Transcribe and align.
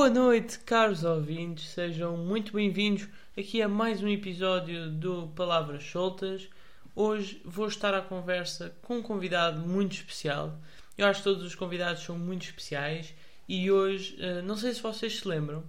Boa 0.00 0.08
noite, 0.08 0.58
caros 0.60 1.04
ouvintes, 1.04 1.68
sejam 1.68 2.16
muito 2.16 2.54
bem-vindos 2.54 3.06
aqui 3.36 3.60
a 3.60 3.68
mais 3.68 4.02
um 4.02 4.08
episódio 4.08 4.90
do 4.90 5.28
Palavras 5.36 5.84
Soltas. 5.84 6.48
Hoje 6.96 7.38
vou 7.44 7.68
estar 7.68 7.92
à 7.92 8.00
conversa 8.00 8.74
com 8.80 8.96
um 8.96 9.02
convidado 9.02 9.60
muito 9.60 9.92
especial. 9.92 10.58
Eu 10.96 11.06
acho 11.06 11.20
que 11.20 11.24
todos 11.24 11.44
os 11.44 11.54
convidados 11.54 12.02
são 12.02 12.18
muito 12.18 12.46
especiais 12.46 13.12
e 13.46 13.70
hoje, 13.70 14.16
eh, 14.18 14.40
não 14.40 14.56
sei 14.56 14.72
se 14.72 14.80
vocês 14.80 15.18
se 15.18 15.28
lembram, 15.28 15.62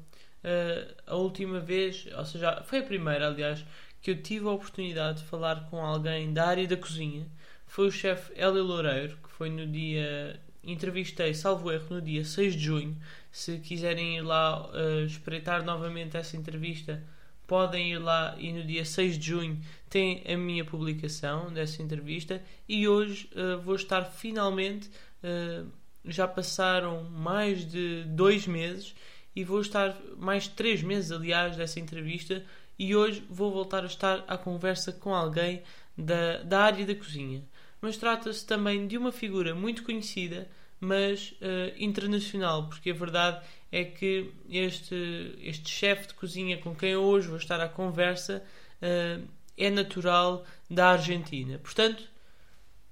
eh, 0.45 0.87
a 1.05 1.17
última 1.17 1.59
vez, 1.59 2.07
ou 2.17 2.23
seja, 2.23 2.63
foi 2.63 2.79
a 2.79 2.83
primeira, 2.83 3.27
aliás, 3.27 3.65
que 4.01 4.11
eu 4.11 4.21
tive 4.23 4.47
a 4.47 4.51
oportunidade 4.51 5.23
de 5.23 5.27
falar 5.27 5.69
com 5.69 5.85
alguém 5.85 6.31
da 6.31 6.47
área 6.47 6.65
da 6.65 6.77
cozinha 6.77 7.27
foi 7.71 7.87
o 7.87 7.91
chefe 7.91 8.33
Hélio 8.35 8.63
Loureiro, 8.63 9.17
que 9.23 9.29
foi 9.29 9.49
no 9.49 9.65
dia. 9.65 10.37
Entrevistei, 10.63 11.33
salvo 11.33 11.71
erro, 11.71 11.95
no 11.95 12.01
dia 12.01 12.23
6 12.23 12.53
de 12.53 12.59
junho. 12.59 12.97
Se 13.31 13.57
quiserem 13.57 14.17
ir 14.17 14.21
lá 14.21 14.69
uh, 14.69 15.05
espreitar 15.05 15.63
novamente 15.63 16.17
essa 16.17 16.37
entrevista, 16.37 17.03
podem 17.47 17.93
ir 17.93 17.97
lá 17.97 18.35
e 18.37 18.53
no 18.53 18.63
dia 18.63 18.85
6 18.85 19.17
de 19.17 19.27
junho 19.27 19.59
tem 19.89 20.23
a 20.31 20.37
minha 20.37 20.63
publicação 20.63 21.51
dessa 21.51 21.81
entrevista. 21.81 22.43
E 22.69 22.87
hoje 22.87 23.27
uh, 23.35 23.59
vou 23.59 23.75
estar 23.75 24.03
finalmente. 24.03 24.89
Uh, 25.23 25.67
já 26.05 26.27
passaram 26.27 27.03
mais 27.03 27.69
de 27.69 28.03
dois 28.05 28.47
meses 28.47 28.95
e 29.35 29.43
vou 29.43 29.61
estar 29.61 29.95
mais 30.17 30.47
três 30.47 30.81
meses, 30.81 31.11
aliás, 31.11 31.55
dessa 31.55 31.79
entrevista. 31.79 32.43
E 32.77 32.95
hoje 32.95 33.23
vou 33.29 33.51
voltar 33.51 33.83
a 33.83 33.87
estar 33.87 34.23
à 34.27 34.37
conversa 34.37 34.91
com 34.91 35.13
alguém 35.13 35.61
da, 35.97 36.41
da 36.43 36.61
área 36.61 36.85
da 36.85 36.95
cozinha 36.95 37.43
mas 37.81 37.97
trata-se 37.97 38.45
também 38.45 38.87
de 38.87 38.97
uma 38.97 39.11
figura 39.11 39.55
muito 39.55 39.83
conhecida, 39.83 40.47
mas 40.79 41.31
uh, 41.41 41.73
internacional, 41.77 42.69
porque 42.69 42.91
a 42.91 42.93
verdade 42.93 43.43
é 43.71 43.83
que 43.83 44.31
este, 44.49 45.35
este 45.41 45.69
chefe 45.69 46.07
de 46.09 46.13
cozinha 46.13 46.57
com 46.57 46.75
quem 46.75 46.95
hoje 46.95 47.27
vou 47.27 47.37
estar 47.37 47.59
à 47.59 47.67
conversa 47.67 48.43
uh, 48.81 49.27
é 49.57 49.69
natural 49.69 50.45
da 50.69 50.91
Argentina. 50.91 51.57
Portanto, 51.59 52.03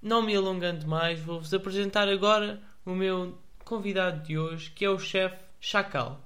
não 0.02 0.22
me 0.22 0.36
alongando 0.36 0.88
mais, 0.88 1.20
vou-vos 1.20 1.54
apresentar 1.54 2.08
agora 2.08 2.62
o 2.86 2.92
meu 2.92 3.38
convidado 3.66 4.23
de 4.23 4.38
hoje, 4.38 4.72
que 4.72 4.86
é 4.86 4.90
o 4.90 4.98
chefe 4.98 5.38
Chacal. 5.60 6.20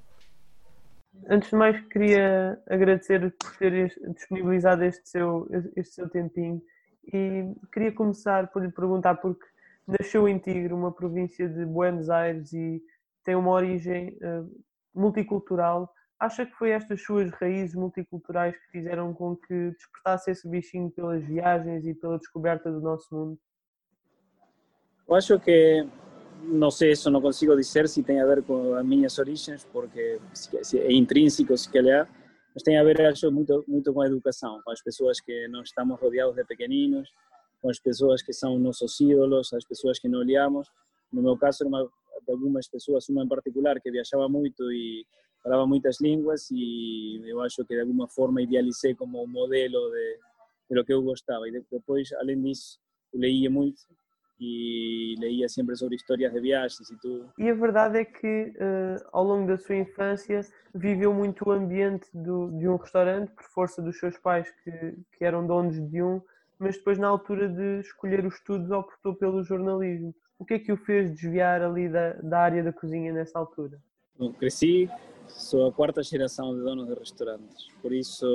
Antes 1.28 1.50
de 1.50 1.56
mais, 1.56 1.80
queria 1.88 2.62
agradecer 2.68 3.34
por 3.40 3.56
ter 3.58 3.94
disponibilizado 4.14 4.84
este 4.84 5.08
seu, 5.10 5.48
este 5.76 5.96
seu 5.96 6.10
tempinho 6.10 6.62
e 7.12 7.54
queria 7.72 7.92
começar 7.92 8.48
por 8.48 8.62
lhe 8.64 8.72
perguntar, 8.72 9.16
porque 9.16 9.46
nasceu 9.88 10.28
em 10.28 10.38
Tigre, 10.38 10.74
uma 10.74 10.92
província 10.92 11.48
de 11.48 11.66
Buenos 11.66 12.10
Aires 12.10 12.54
e 12.54 12.82
tem 13.24 13.36
uma 13.36 13.52
origem 13.52 14.18
uh, 14.22 14.64
multicultural. 14.94 15.92
Acha 16.20 16.46
que 16.46 16.54
foi 16.54 16.70
estas 16.70 17.02
suas 17.02 17.30
raízes 17.32 17.76
multiculturais 17.76 18.56
que 18.56 18.72
fizeram 18.72 19.14
com 19.14 19.36
que 19.36 19.72
despertasse 19.72 20.32
esse 20.32 20.48
bichinho 20.48 20.90
pelas 20.92 21.24
viagens 21.24 21.86
e 21.86 21.94
pela 21.94 22.18
descoberta 22.18 22.72
do 22.72 22.80
nosso 22.80 23.14
mundo? 23.14 23.38
Eu 25.08 25.16
acho 25.16 25.38
que, 25.40 25.86
não 26.44 26.72
sei, 26.72 26.94
isso 26.94 27.12
não 27.12 27.22
consigo 27.22 27.56
dizer 27.58 27.90
se 27.90 28.02
tem 28.02 28.22
a 28.22 28.26
ver 28.26 28.42
com 28.44 28.74
as 28.74 28.86
minhas 28.86 29.18
origens, 29.20 29.66
porque 29.66 30.20
é 30.76 30.94
intrínseco, 30.94 31.58
se 31.58 31.70
calhar, 31.70 32.08
mas 32.54 32.64
tem 32.64 32.78
a 32.78 32.84
ver, 32.84 33.02
acho, 33.02 33.32
muito, 33.32 33.64
muito 33.68 33.92
com 33.94 34.02
a 34.02 34.08
educação, 34.08 34.62
com 34.64 34.72
as 34.72 34.82
pessoas 34.82 35.20
que 35.20 35.48
nós 35.48 35.70
estamos 35.70 36.00
rodeados 36.00 36.36
de 36.36 36.44
pequeninos, 36.44 37.10
com 37.62 37.70
as 37.70 37.80
pessoas 37.80 38.22
que 38.22 38.32
são 38.32 38.60
nossos 38.60 39.00
ídolos, 39.00 39.54
as 39.54 39.66
pessoas 39.66 39.98
que 39.98 40.08
não 40.08 40.20
olhamos. 40.20 40.70
No 41.12 41.22
meu 41.22 41.38
caso, 41.38 41.66
uma, 41.66 41.90
algumas 42.28 42.68
pessoas, 42.68 43.10
uma 43.10 43.24
em 43.24 43.28
particular, 43.28 43.80
que 43.82 43.90
viajava 43.90 44.30
muito 44.30 44.72
e 44.72 45.06
falava 45.42 45.66
muitas 45.66 46.00
línguas 46.00 46.50
e 46.52 47.22
eu 47.26 47.42
acho 47.42 47.66
que 47.66 47.74
de 47.74 47.82
alguma 47.82 48.08
forma 48.08 48.42
idealizei 48.42 48.96
como 48.96 49.22
um 49.22 49.28
modelo 49.28 49.92
de, 49.92 50.20
de 50.70 50.76
lo 50.76 50.86
que 50.86 50.94
eu 50.94 51.02
gostava. 51.02 51.48
E 51.48 51.52
depois, 51.72 52.14
além 52.14 52.42
disso, 52.42 52.80
leía 53.14 53.50
muito 53.50 53.82
e 54.44 55.16
leía 55.20 55.48
sempre 55.48 55.76
sobre 55.76 55.96
histórias 55.96 56.34
de 56.34 56.40
viagens 56.40 56.90
e 56.90 56.98
tudo. 56.98 57.30
E 57.38 57.50
a 57.50 57.54
verdade 57.54 58.00
é 58.00 58.06
que 58.06 58.54
uh, 58.56 59.08
ao 59.12 59.24
longo 59.24 59.48
da 59.48 59.58
sua 59.58 59.76
infância 59.76 60.42
viveu 60.76 61.14
muito 61.14 61.48
o 61.48 61.52
ambiente 61.52 62.08
do, 62.14 62.52
de 62.58 62.68
um 62.68 62.76
restaurante 62.76 63.32
por 63.32 63.44
força 63.46 63.82
dos 63.82 63.98
seus 63.98 64.18
pais 64.18 64.52
que, 64.64 64.72
que 65.18 65.24
eram 65.24 65.46
donos 65.48 65.76
de 65.90 66.04
um, 66.04 66.22
mas 66.60 66.78
depois 66.78 66.98
na 66.98 67.08
altura 67.08 67.48
de 67.48 67.80
escolher 67.80 68.26
os 68.26 68.36
estudos 68.36 68.70
optou 68.72 69.16
pelo 69.16 69.44
jornalismo. 69.44 70.14
O 70.38 70.46
que 70.46 70.56
é 70.56 70.60
que 70.60 70.72
o 70.72 70.78
fez 70.78 71.12
desviar 71.12 71.62
ali 71.62 71.88
da, 71.88 72.14
da 72.14 72.40
área 72.40 72.64
da 72.64 72.74
cozinha 72.74 73.14
nessa 73.14 73.40
altura? 73.40 73.80
Bom, 74.18 74.34
cresci, 74.34 74.90
sou 75.28 75.68
a 75.68 75.72
quarta 75.72 76.04
geração 76.04 76.54
de 76.54 76.62
donos 76.62 76.88
de 76.88 76.94
restaurantes, 76.94 77.68
por 77.82 77.94
isso 77.94 78.26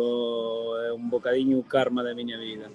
é 0.87 0.93
um 0.93 1.09
bocadinho 1.09 1.59
o 1.59 1.65
karma 1.65 2.03
da 2.03 2.15
minha 2.15 2.39
vida. 2.39 2.71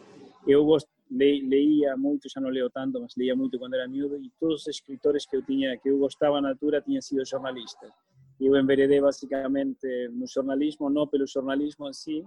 Eu 0.46 0.64
gosto 0.66 0.93
le, 1.14 1.42
leía 1.48 1.96
muito, 1.96 2.28
já 2.28 2.42
não 2.42 2.50
leio 2.50 2.70
tanto, 2.70 3.00
mas 3.00 3.14
leía 3.16 3.36
muito 3.36 3.60
quando 3.60 3.76
era 3.76 3.88
miúdo 3.88 4.18
e 4.18 4.32
todos 4.40 4.62
os 4.62 4.68
escritores 4.68 5.26
que 5.26 5.38
eu 5.38 5.44
tinha, 5.44 5.78
que 5.78 5.90
eu 5.90 6.00
gostava 6.00 6.42
na 6.42 6.50
altura, 6.50 6.82
tinham 6.82 7.02
sido 7.02 7.26
jornalistas. 7.26 7.92
Eu 8.40 8.58
enveredei 8.58 9.00
basicamente 9.00 10.10
no 10.12 10.28
jornalismo, 10.28 10.90
não 10.90 11.08
pelo 11.08 11.28
jornalismo 11.28 11.88
em 11.88 12.24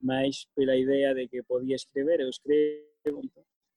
mas 0.00 0.46
pela 0.54 0.76
ideia 0.76 1.14
de 1.14 1.26
que 1.26 1.42
podia 1.42 1.74
escrever, 1.74 2.20
eu 2.20 2.28
escrevo. 2.28 3.20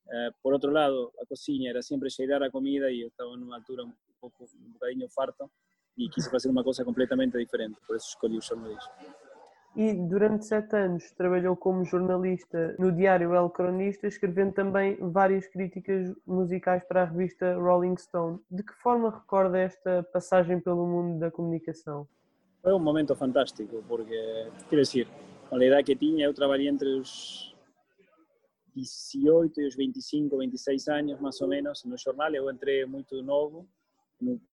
Uh, 0.07 0.31
por 0.43 0.53
outro 0.53 0.71
lado, 0.71 1.11
a 1.21 1.25
cozinha 1.25 1.69
era 1.69 1.81
sempre 1.81 2.09
cheirar 2.09 2.43
a 2.43 2.51
comida 2.51 2.91
e 2.91 3.01
eu 3.01 3.07
estava 3.07 3.37
numa 3.37 3.55
altura 3.55 3.85
um 3.85 3.93
pouco, 4.19 4.45
bocadinho 4.73 5.07
farto 5.09 5.49
e 5.97 6.09
quis 6.09 6.27
fazer 6.27 6.49
uma 6.49 6.63
coisa 6.63 6.83
completamente 6.83 7.37
diferente, 7.37 7.77
por 7.87 7.95
isso 7.95 8.09
escolhi 8.09 8.37
o 8.37 8.41
jornalismo 8.41 8.91
e 9.79 9.93
durante 9.93 10.45
sete 10.45 10.75
anos 10.75 11.09
trabalhou 11.11 11.55
como 11.55 11.85
jornalista 11.85 12.75
no 12.77 12.91
diário 12.91 13.33
El 13.33 13.49
Cronista, 13.49 14.07
escrevendo 14.07 14.51
também 14.51 14.97
várias 14.99 15.47
críticas 15.47 16.13
musicais 16.27 16.83
para 16.83 17.03
a 17.03 17.05
revista 17.05 17.55
Rolling 17.55 17.95
Stone. 17.95 18.39
De 18.51 18.61
que 18.61 18.73
forma 18.73 19.09
recorda 19.09 19.57
esta 19.57 20.03
passagem 20.11 20.59
pelo 20.59 20.85
mundo 20.85 21.17
da 21.17 21.31
comunicação? 21.31 22.05
Foi 22.61 22.73
um 22.73 22.79
momento 22.79 23.15
fantástico, 23.15 23.81
porque, 23.87 24.51
quero 24.69 24.81
dizer, 24.81 25.07
com 25.49 25.55
a 25.55 25.65
idade 25.65 25.85
que 25.85 25.95
tinha, 25.95 26.25
eu 26.25 26.33
trabalhei 26.33 26.67
entre 26.67 26.89
os 26.99 27.55
18 28.75 29.61
e 29.61 29.65
os 29.65 29.75
25, 29.77 30.37
26 30.39 30.87
anos, 30.89 31.21
mais 31.21 31.39
ou 31.39 31.47
menos, 31.47 31.85
no 31.85 31.97
jornal. 31.97 32.35
Eu 32.35 32.51
entrei 32.51 32.83
muito 32.83 33.23
novo, 33.23 33.65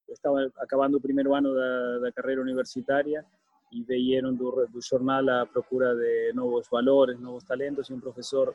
estava 0.09 0.53
acabando 0.59 0.99
o 0.99 1.01
primeiro 1.01 1.35
ano 1.35 1.53
da, 1.53 1.99
da 1.99 2.13
carreira 2.13 2.41
universitária 2.41 3.27
y 3.71 3.83
veieron 3.83 4.37
do, 4.37 4.67
do 4.67 4.81
jornal 4.81 5.29
a 5.29 5.47
procura 5.47 5.95
de 5.95 6.33
novos 6.33 6.69
valores, 6.71 7.19
novos 7.19 7.45
talentos, 7.45 7.91
e 7.91 7.93
um 7.93 8.01
professor 8.01 8.55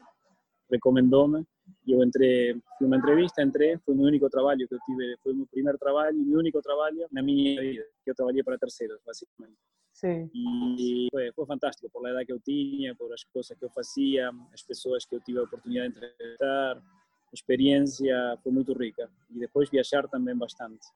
recomendou-me. 0.69 1.45
E 1.85 1.91
eu 1.91 2.03
entrei, 2.03 2.53
fui 2.77 2.87
uma 2.87 2.97
entrevista, 2.97 3.41
entrei, 3.41 3.77
foi 3.79 3.93
o 3.93 3.97
meu 3.97 4.07
único 4.07 4.29
trabalho 4.29 4.67
que 4.67 4.73
eu 4.73 4.79
tive, 4.85 5.17
foi 5.21 5.33
o 5.33 5.35
meu 5.35 5.47
primeiro 5.47 5.77
trabalho 5.77 6.17
e 6.17 6.25
meu 6.25 6.39
único 6.39 6.61
trabalho 6.61 7.05
na 7.11 7.21
minha 7.21 7.61
vida, 7.61 7.85
que 8.03 8.11
eu 8.11 8.15
trabalhei 8.15 8.43
para 8.43 8.57
terceiros, 8.57 8.99
basicamente. 9.05 9.57
Sim. 9.93 10.29
E 10.33 11.07
foi, 11.11 11.31
foi 11.33 11.45
fantástico, 11.45 11.89
por 11.91 12.05
a 12.05 12.11
idade 12.11 12.25
que 12.25 12.33
eu 12.33 12.39
tinha, 12.39 12.95
por 12.95 13.13
as 13.13 13.23
coisas 13.25 13.57
que 13.57 13.63
eu 13.63 13.69
fazia, 13.69 14.31
as 14.53 14.63
pessoas 14.63 15.05
que 15.05 15.15
eu 15.15 15.19
tive 15.19 15.39
a 15.39 15.43
oportunidade 15.43 15.93
de 15.93 15.97
entrevistar, 15.97 16.77
a 16.77 17.33
experiência 17.33 18.37
foi 18.41 18.51
muito 18.51 18.73
rica. 18.73 19.09
E 19.29 19.39
depois 19.39 19.69
viajar 19.69 20.07
também 20.07 20.35
bastante 20.35 20.87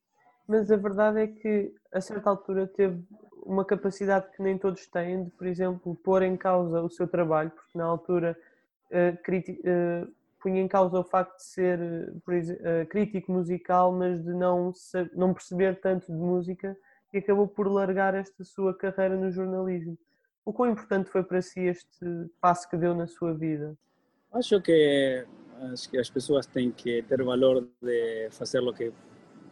mas 0.47 0.71
a 0.71 0.77
verdade 0.77 1.19
é 1.19 1.27
que 1.27 1.73
a 1.91 2.01
certa 2.01 2.29
altura 2.29 2.67
teve 2.67 3.03
uma 3.45 3.63
capacidade 3.63 4.31
que 4.35 4.41
nem 4.41 4.57
todos 4.57 4.87
têm 4.87 5.25
de, 5.25 5.31
por 5.31 5.45
exemplo, 5.45 5.95
pôr 6.03 6.23
em 6.23 6.35
causa 6.35 6.81
o 6.81 6.89
seu 6.89 7.07
trabalho, 7.07 7.51
porque 7.51 7.77
na 7.77 7.85
altura 7.85 8.37
uh, 8.91 10.13
punha 10.41 10.61
em 10.61 10.67
causa 10.67 10.99
o 10.99 11.03
facto 11.03 11.37
de 11.37 11.43
ser 11.43 11.79
uh, 11.79 12.85
crítico 12.89 13.31
musical, 13.31 13.91
mas 13.91 14.23
de 14.23 14.33
não, 14.33 14.71
não 15.13 15.33
perceber 15.33 15.79
tanto 15.79 16.07
de 16.07 16.17
música 16.17 16.75
e 17.13 17.19
acabou 17.19 17.47
por 17.47 17.67
largar 17.67 18.13
esta 18.13 18.43
sua 18.43 18.73
carreira 18.73 19.15
no 19.15 19.31
jornalismo. 19.31 19.97
O 20.43 20.51
quão 20.51 20.69
importante 20.69 21.09
foi 21.09 21.23
para 21.23 21.41
si 21.41 21.61
este 21.61 22.05
passo 22.41 22.69
que 22.69 22.77
deu 22.77 22.93
na 22.93 23.07
sua 23.07 23.33
vida? 23.33 23.75
Acho 24.31 24.61
que, 24.61 25.25
acho 25.71 25.89
que 25.89 25.97
as 25.97 26.09
pessoas 26.09 26.45
têm 26.45 26.71
que 26.71 27.01
ter 27.03 27.23
valor 27.23 27.67
de 27.81 28.27
fazer 28.31 28.59
o 28.59 28.73
que 28.73 28.91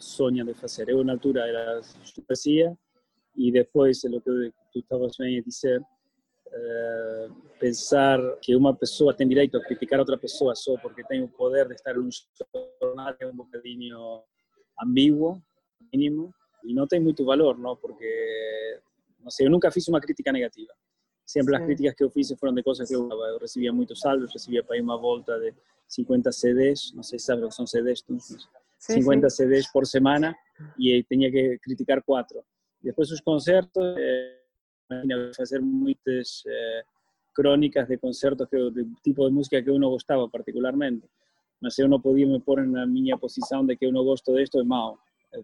sonham 0.03 0.45
de 0.45 0.53
fazer. 0.53 0.89
Eu, 0.89 1.03
na 1.03 1.13
altura, 1.13 1.47
era 1.47 1.81
fazia 2.27 2.77
e 3.35 3.51
depois, 3.51 4.03
é 4.03 4.09
o 4.09 4.21
que 4.21 4.53
tu 4.71 4.79
estavas 4.79 5.15
bem 5.17 5.39
a 5.39 5.41
dizer, 5.41 5.81
uh, 5.81 7.33
pensar 7.59 8.19
que 8.41 8.55
uma 8.55 8.75
pessoa 8.75 9.13
tem 9.13 9.27
direito 9.27 9.57
a 9.57 9.63
criticar 9.63 9.99
outra 9.99 10.17
pessoa 10.17 10.55
só 10.55 10.77
porque 10.77 11.03
tem 11.05 11.23
o 11.23 11.27
poder 11.27 11.67
de 11.67 11.73
estar 11.73 11.95
em 11.95 11.99
um 11.99 12.09
jornal 12.81 13.15
é 13.19 13.27
um 13.27 13.35
bocadinho 13.35 14.21
ambíguo, 14.81 15.41
mínimo, 15.91 16.33
e 16.63 16.73
não 16.73 16.87
tem 16.87 16.99
muito 16.99 17.25
valor, 17.25 17.57
não? 17.57 17.75
Porque, 17.75 18.79
não 19.19 19.31
sei, 19.31 19.47
eu 19.47 19.51
nunca 19.51 19.71
fiz 19.71 19.87
uma 19.87 19.99
crítica 19.99 20.31
negativa. 20.31 20.73
Sempre 21.25 21.55
as 21.55 21.63
críticas 21.63 21.95
que 21.95 22.03
eu 22.03 22.09
fiz 22.09 22.33
foram 22.39 22.53
de 22.53 22.61
coisas 22.61 22.87
que 22.87 22.95
eu, 22.95 23.09
eu 23.09 23.39
recebia 23.39 23.71
muitos 23.71 23.99
saldos, 23.99 24.31
recebia 24.31 24.63
para 24.63 24.77
ir 24.77 24.81
uma 24.81 24.97
volta 24.97 25.39
de 25.39 25.53
50 25.87 26.31
CDs, 26.31 26.93
não 26.93 27.03
sei 27.03 27.17
se 27.17 27.25
sabes 27.25 27.43
o 27.45 27.47
que 27.47 27.55
são 27.55 27.65
CDs, 27.65 28.01
tu, 28.01 28.17
50 28.87 29.29
CDs 29.29 29.69
por 29.71 29.85
semana 29.85 30.35
y 30.77 31.01
tenía 31.03 31.31
que 31.31 31.57
criticar 31.59 32.03
cuatro. 32.03 32.43
Depois 32.81 33.09
os 33.11 33.21
concertos, 33.21 33.95
é, 33.97 34.43
fazer 35.35 35.61
muitas 35.61 36.43
é, 36.45 36.83
crônicas 37.33 37.87
de 37.87 37.97
concertos, 37.97 38.47
que, 38.49 38.57
de 38.71 38.85
tipo 39.01 39.25
de 39.25 39.33
música 39.33 39.61
que 39.61 39.69
eu 39.69 39.79
não 39.79 39.89
gostava 39.89 40.27
particularmente. 40.27 41.07
Mas 41.61 41.79
eu 41.79 41.87
não 41.87 42.01
podia 42.01 42.27
me 42.27 42.39
pôr 42.41 42.65
na 42.67 42.85
minha 42.85 43.17
posição 43.17 43.65
de 43.65 43.77
que 43.77 43.85
eu 43.85 43.91
não 43.91 44.03
gosto 44.03 44.35
disto, 44.35 44.59
é 44.59 44.63
mau. 44.63 44.99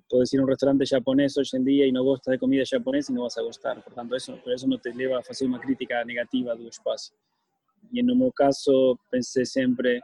Puedes 0.07 0.31
ir 0.33 0.39
a 0.39 0.43
un 0.43 0.47
restaurante 0.47 0.85
japonés 0.85 1.35
hoy 1.37 1.45
en 1.53 1.65
día 1.65 1.87
y 1.87 1.91
no 1.91 2.03
gustas 2.03 2.33
de 2.33 2.37
comida 2.37 2.63
japonesa 2.63 3.11
y 3.11 3.15
no 3.15 3.23
vas 3.23 3.37
a 3.37 3.41
gustar. 3.41 3.83
Por 3.83 3.93
tanto, 3.93 4.15
eso, 4.15 4.37
por 4.43 4.53
eso 4.53 4.67
no 4.67 4.77
te 4.77 4.91
lleva 4.91 5.17
a 5.17 5.21
hacer 5.21 5.47
una 5.47 5.59
crítica 5.59 6.03
negativa 6.03 6.53
del 6.53 6.67
espacio. 6.67 7.15
Y 7.91 8.01
en 8.01 8.05
mi 8.05 8.31
caso, 8.31 8.99
pensé 9.09 9.45
siempre, 9.45 10.01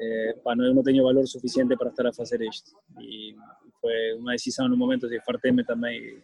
eh, 0.00 0.34
para 0.42 0.56
no, 0.56 0.74
no 0.74 0.82
tenía 0.82 1.02
valor 1.02 1.26
suficiente 1.26 1.76
para 1.76 1.90
estar 1.90 2.06
a 2.06 2.10
hacer 2.10 2.42
esto. 2.42 2.80
Y 2.98 3.34
fue 3.80 4.14
una 4.14 4.32
decisión 4.32 4.66
en 4.66 4.72
un 4.72 4.78
momento 4.78 5.08
de 5.08 5.20
farteme 5.20 5.64
también 5.64 6.22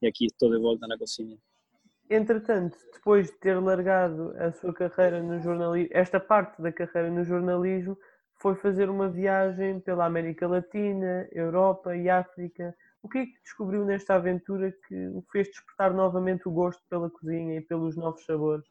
y 0.00 0.06
aquí 0.06 0.26
estoy 0.26 0.52
de 0.52 0.58
vuelta 0.58 0.86
en 0.86 0.90
la 0.90 0.98
cocina. 0.98 1.36
Entretanto, 2.08 2.78
depois 2.92 3.30
de 3.30 3.36
ter 3.38 3.60
largado 3.60 4.34
a 4.38 4.50
sua 4.52 4.72
carreira 4.72 5.22
no 5.22 5.42
jornalismo, 5.42 5.90
esta 5.92 6.18
parte 6.18 6.62
da 6.62 6.72
carreira 6.72 7.10
no 7.10 7.22
jornalismo, 7.22 7.98
foi 8.40 8.54
fazer 8.54 8.88
uma 8.88 9.10
viagem 9.10 9.80
pela 9.80 10.06
América 10.06 10.46
Latina, 10.46 11.28
Europa 11.32 11.94
e 11.96 12.08
África. 12.08 12.74
O 13.02 13.08
que 13.08 13.18
é 13.18 13.26
que 13.26 13.42
descobriu 13.42 13.84
nesta 13.84 14.14
aventura 14.14 14.72
que 14.86 15.08
o 15.08 15.22
fez 15.30 15.48
despertar 15.48 15.92
novamente 15.92 16.48
o 16.48 16.52
gosto 16.52 16.82
pela 16.88 17.10
cozinha 17.10 17.56
e 17.56 17.60
pelos 17.60 17.96
novos 17.96 18.24
sabores? 18.24 18.66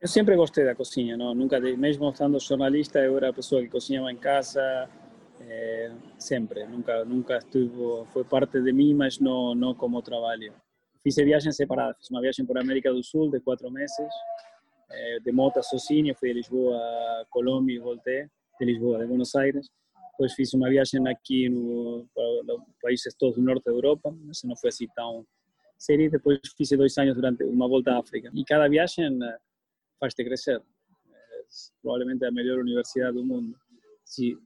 Eu 0.00 0.06
sempre 0.06 0.36
gostei 0.36 0.64
da 0.64 0.76
cozinha, 0.76 1.16
não? 1.16 1.34
nunca, 1.34 1.58
mesmo 1.58 2.08
estando 2.08 2.38
jornalista, 2.38 3.00
eu 3.00 3.16
era 3.16 3.30
a 3.30 3.32
pessoa 3.32 3.60
que 3.60 3.68
cozinhava 3.68 4.12
em 4.12 4.16
casa, 4.16 4.88
é, 5.40 5.90
sempre, 6.16 6.64
nunca, 6.66 7.04
nunca 7.04 7.38
estuve, 7.38 8.06
foi 8.12 8.22
parte 8.22 8.60
de 8.60 8.72
mim, 8.72 8.94
mas 8.94 9.18
não, 9.18 9.56
não 9.56 9.74
como 9.74 10.00
trabalho. 10.00 10.52
Fiz 11.02 11.16
viagens 11.16 11.56
separadas, 11.56 11.96
fiz 11.98 12.10
uma 12.10 12.20
viagem 12.20 12.46
por 12.46 12.56
América 12.56 12.92
do 12.92 13.02
Sul 13.02 13.28
de 13.28 13.40
quatro 13.40 13.68
meses, 13.72 14.08
é, 14.88 15.18
de 15.18 15.32
moto 15.32 15.60
sozinho, 15.64 16.14
fui 16.14 16.28
de 16.28 16.36
Lisboa 16.36 16.76
a 16.76 17.24
Colômbia 17.28 17.74
e 17.74 17.78
voltei 17.80 18.28
de 18.60 18.66
Lisboa, 18.66 19.00
de 19.00 19.06
Buenos 19.06 19.34
Aires. 19.34 19.68
Depois 20.12 20.32
fiz 20.32 20.54
uma 20.54 20.68
viagem 20.68 21.06
aqui 21.08 21.48
no 21.48 22.06
para 22.14 22.56
países 22.82 23.14
todos 23.16 23.34
do 23.34 23.42
norte 23.42 23.64
da 23.64 23.72
Europa, 23.72 24.14
mas 24.24 24.42
não 24.44 24.56
foi 24.56 24.68
assim 24.68 24.86
tão 24.94 25.26
séria. 25.76 26.08
Depois 26.08 26.38
fiz 26.56 26.70
dois 26.70 26.96
anos 26.98 27.16
durante 27.16 27.42
uma 27.42 27.68
volta 27.68 27.92
à 27.92 27.98
África. 27.98 28.30
E 28.32 28.44
cada 28.44 28.68
viagem 28.68 29.06
eh, 29.22 29.38
faz-te 29.98 30.24
crescer. 30.24 30.60
É 30.60 31.42
provavelmente 31.82 32.24
a 32.24 32.30
melhor 32.30 32.58
universidade 32.58 33.14
do 33.14 33.24
mundo. 33.24 33.54
Se 34.04 34.36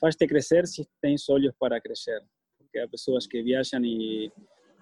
faz-te 0.00 0.26
crescer 0.26 0.66
se 0.66 0.86
tens 1.00 1.28
olhos 1.28 1.54
para 1.58 1.80
crescer. 1.80 2.20
Porque 2.58 2.78
há 2.78 2.88
pessoas 2.88 3.26
que 3.26 3.42
viajam 3.42 3.84
e 3.84 4.30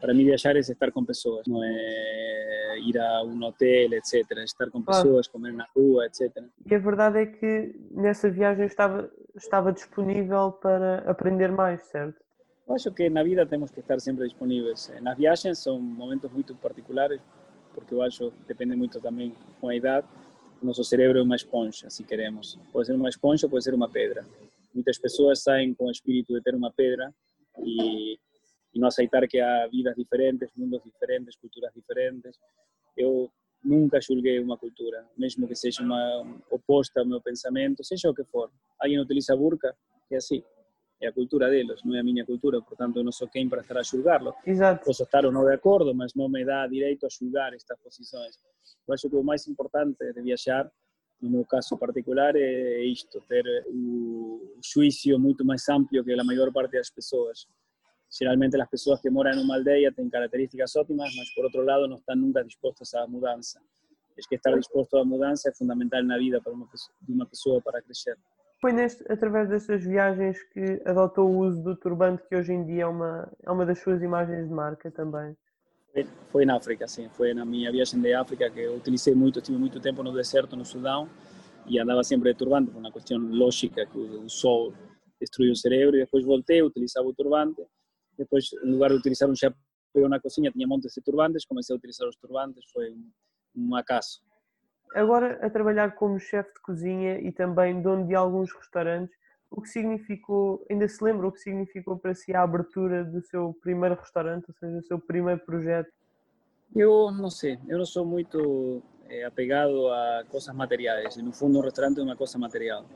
para 0.01 0.13
mim 0.13 0.25
viajar 0.25 0.57
é 0.57 0.61
estar 0.61 0.93
com 0.93 1.05
pessoas, 1.05 1.47
não 1.47 1.63
é 1.63 2.79
ir 2.81 2.99
a 2.99 3.23
um 3.23 3.43
hotel, 3.45 3.93
etc. 3.95 4.31
Estar 4.45 4.71
com 4.71 4.83
pessoas, 4.83 5.27
comer 5.27 5.53
na 5.53 5.67
rua, 5.75 6.07
etc. 6.07 6.45
E 6.71 6.75
a 6.75 6.79
verdade 6.79 7.19
é 7.19 7.27
que 7.27 7.75
nessa 7.91 8.31
viagem 8.31 8.67
estava, 8.67 9.11
estava 9.35 9.73
disponível 9.73 10.53
para 10.53 10.99
aprender 11.11 11.51
mais, 11.51 11.83
certo? 11.83 12.21
Eu 12.69 12.75
acho 12.75 12.93
que 12.93 13.09
na 13.09 13.23
vida 13.23 13.47
temos 13.47 13.71
que 13.71 13.81
estar 13.81 14.01
sempre 14.01 14.25
disponíveis. 14.25 14.93
Nas 15.01 15.17
viagens 15.17 15.59
são 15.61 15.81
momentos 15.81 16.31
muito 16.33 16.55
particulares, 16.57 17.21
porque 17.77 17.95
eu 17.95 18.03
acho 18.03 18.31
que 18.31 18.45
depende 18.49 18.75
muito 18.75 19.01
também 19.01 19.33
com 19.61 19.69
a 19.69 19.77
idade. 19.77 20.07
O 20.63 20.67
nosso 20.67 20.83
cérebro 20.83 21.19
é 21.19 21.23
uma 21.23 21.37
esponja, 21.37 21.91
se 21.91 22.03
queremos. 22.03 22.59
Pode 22.73 22.87
ser 22.87 22.95
uma 22.95 23.09
esponja, 23.09 23.49
pode 23.49 23.63
ser 23.63 23.75
uma 23.75 23.89
pedra. 23.89 24.27
Muitas 24.75 24.99
pessoas 24.99 25.43
saem 25.43 25.75
com 25.75 25.87
o 25.87 25.91
espírito 25.91 26.33
de 26.35 26.41
ter 26.43 26.55
uma 26.55 26.73
pedra 26.73 27.15
e 27.59 28.19
e 28.77 28.79
não 28.79 28.89
aceitar 28.89 29.27
que 29.27 29.41
há 29.41 29.67
vidas 29.69 29.97
diferentes, 29.97 30.51
mundos 30.55 30.83
diferentes, 30.85 31.35
culturas 31.37 31.73
diferentes. 31.75 32.39
Eu 32.95 33.31
nunca 33.65 33.99
julguei 34.03 34.39
uma 34.39 34.59
cultura, 34.59 35.03
mesmo 35.17 35.49
que 35.49 35.55
seja 35.55 35.83
uma 35.83 36.41
oposta 36.51 37.01
ao 37.01 37.07
meu 37.07 37.21
pensamento, 37.21 37.83
seja 37.83 38.11
o 38.11 38.15
que 38.15 38.23
for. 38.25 38.51
Alguém 38.79 39.01
utiliza 39.01 39.35
burca, 39.35 39.75
é 40.11 40.17
assim. 40.17 40.45
É 41.01 41.09
a 41.09 41.13
cultura 41.13 41.51
deles, 41.51 41.83
não 41.85 41.95
é 41.95 42.01
a 42.01 42.05
minha 42.05 42.25
cultura, 42.25 42.61
portanto 42.63 42.97
eu 42.97 43.05
não 43.05 43.13
sou 43.13 43.29
quem 43.29 43.49
para 43.49 43.61
estar 43.61 43.77
a 43.79 43.83
julgá-lo. 43.83 44.35
Posso 44.83 45.03
estar 45.03 45.27
ou 45.27 45.33
não 45.33 45.45
de 45.45 45.53
acordo, 45.53 45.95
mas 45.95 46.15
não 46.15 46.29
me 46.29 46.45
dá 46.45 46.67
direito 46.67 47.05
a 47.05 47.09
julgar 47.11 47.53
estas 47.53 47.79
posições. 47.81 48.37
Eu 48.89 48.95
acho 48.95 49.11
que 49.11 49.17
o 49.17 49.23
mais 49.23 49.47
importante 49.47 50.13
de 50.13 50.23
viajar, 50.23 50.71
no 51.21 51.29
meu 51.29 51.45
caso 51.45 51.77
particular, 51.77 52.35
é 52.35 52.83
isto, 52.85 53.21
ter 53.29 53.45
o 53.69 54.59
juízo 54.65 55.19
muito 55.19 55.45
mais 55.45 55.69
amplo 55.69 56.03
que 56.03 56.13
a 56.13 56.25
maior 56.25 56.51
parte 56.51 56.79
das 56.79 56.91
pessoas 56.91 57.47
generalmente 58.09 58.57
las 58.57 58.69
personas 58.69 59.01
que 59.01 59.11
moran 59.11 59.39
en 59.39 59.45
una 59.45 59.55
aldea 59.55 59.91
tienen 59.93 60.11
características 60.11 60.77
óptimas, 60.77 61.13
pero 61.15 61.27
por 61.35 61.47
otro 61.47 61.63
lado 61.65 61.87
no 61.89 61.97
están 61.97 62.21
nunca 62.21 62.43
dispuestas 62.43 62.95
a 62.95 63.01
la 63.01 63.07
mudanza. 63.07 63.61
Es 64.17 64.27
que 64.27 64.37
estar 64.37 64.55
dispuesto 64.55 64.97
a 64.97 65.01
la 65.01 65.05
mudanza 65.05 65.51
es 65.51 65.59
fundamental 65.59 66.01
en 66.01 66.09
la 66.09 66.17
vida 66.17 66.41
para 66.41 66.55
uma, 66.55 66.69
de 67.01 67.13
uma 67.13 67.27
pessoa 67.27 67.61
para 67.61 67.83
crescer. 67.83 68.17
Foi 68.67 68.73
neste, 68.73 69.05
através 69.09 69.49
destas 69.49 69.85
viagens 69.85 70.43
que 70.53 70.83
adotou 70.85 71.31
o 71.31 71.39
uso 71.47 71.63
do 71.63 71.77
turbante, 71.77 72.25
que 72.29 72.35
hoje 72.35 72.53
em 72.53 72.67
dia 72.67 72.83
é 72.83 72.87
uma, 72.87 73.33
é 73.45 73.49
uma 73.49 73.65
das 73.65 73.79
suas 73.79 74.03
imagens 74.03 74.49
de 74.49 74.53
marca 74.53 74.91
também. 74.91 75.37
Foi, 76.33 76.45
na 76.45 76.57
África, 76.57 76.89
sim. 76.89 77.09
Foi 77.11 77.33
na 77.33 77.45
minha 77.45 77.71
viagem 77.71 78.01
de 78.01 78.13
África 78.13 78.51
que 78.51 78.59
eu 78.59 78.75
utilizei 78.75 79.15
muito, 79.15 79.39
estive 79.39 79.57
muito 79.57 79.79
tempo 79.81 80.03
no 80.03 80.13
deserto, 80.13 80.57
no 80.57 80.65
Sudão, 80.65 81.09
e 81.65 81.79
andava 81.79 82.03
sempre 82.03 82.33
de 82.33 82.39
turbante, 82.39 82.73
por 82.73 82.81
uma 82.81 82.91
questão 82.91 83.19
lógica 83.19 83.87
que 83.87 83.99
o 83.99 84.29
sol 84.29 84.75
destruiu 85.21 85.53
o 85.53 85.57
cérebro, 85.57 85.95
e 85.95 86.01
depois 86.01 86.25
voltei, 86.25 86.61
utilizava 86.61 87.07
o 87.07 87.15
turbante, 87.15 87.63
Depois, 88.19 88.51
en 88.65 88.73
lugar 88.73 88.91
de 88.91 88.97
utilizar 88.97 89.29
un 89.29 89.37
chapéu 89.37 90.09
na 90.09 90.19
cozinha, 90.19 90.51
tinha 90.51 90.67
montes 90.67 90.93
de 90.93 91.03
turbantes, 91.03 91.47
comecei 91.47 91.73
a 91.73 91.79
utilizar 91.79 92.09
os 92.09 92.17
turbantes, 92.17 92.65
foi 92.73 92.91
um, 92.91 93.13
um 93.55 93.77
acaso. 93.77 94.26
Agora, 94.97 95.39
a 95.45 95.51
trabalhar 95.51 95.95
como 95.95 96.19
chefe 96.19 96.55
de 96.55 96.61
cozinha 96.63 97.21
e 97.21 97.31
também 97.31 97.83
dono 97.83 98.07
de 98.07 98.15
alguns 98.15 98.51
restaurantes, 98.51 99.15
o 99.51 99.61
que 99.61 99.69
significou, 99.69 100.65
ainda 100.71 100.89
se 100.89 101.05
lembra 101.05 101.29
o 101.29 101.33
que 101.33 101.39
significou 101.39 101.99
para 101.99 102.15
si 102.15 102.35
a 102.35 102.41
abertura 102.41 103.05
do 103.05 103.21
seu 103.21 103.55
primeiro 103.63 103.95
restaurante, 103.95 104.47
ou 104.49 104.55
seja, 104.55 104.79
o 104.79 104.83
seu 104.83 104.99
primeiro 104.99 105.41
projeto? 105.45 105.93
Eu 106.75 107.11
não 107.13 107.29
sei, 107.29 107.59
eu 107.69 107.77
não 107.77 107.85
sou 107.85 108.07
muito 108.07 108.83
é, 109.11 109.25
apegado 109.27 109.87
a 109.89 110.25
coisas 110.31 110.55
materiais. 110.55 111.15
No 111.19 111.31
fundo, 111.31 111.59
um 111.59 111.63
restaurante 111.63 112.01
é 112.01 112.03
uma 112.03 112.17
coisa 112.17 112.39
material. 112.39 112.87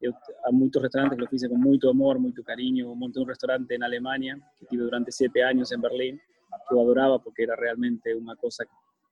Eu, 0.00 0.12
a 0.44 0.52
muchos 0.52 0.80
restaurantes 0.80 1.16
que 1.16 1.24
lo 1.24 1.28
hice 1.32 1.48
con 1.48 1.60
mucho 1.60 1.90
amor, 1.90 2.20
mucho 2.20 2.44
cariño. 2.44 2.94
Monté 2.94 3.18
un 3.18 3.26
restaurante 3.26 3.74
en 3.74 3.82
Alemania 3.82 4.38
que 4.56 4.66
tuve 4.66 4.84
durante 4.84 5.10
siete 5.10 5.42
años 5.42 5.72
en 5.72 5.80
Berlín, 5.80 6.16
que 6.16 6.74
yo 6.74 6.80
adoraba 6.80 7.18
porque 7.18 7.42
era 7.42 7.56
realmente 7.56 8.14
una 8.14 8.36
cosa 8.36 8.64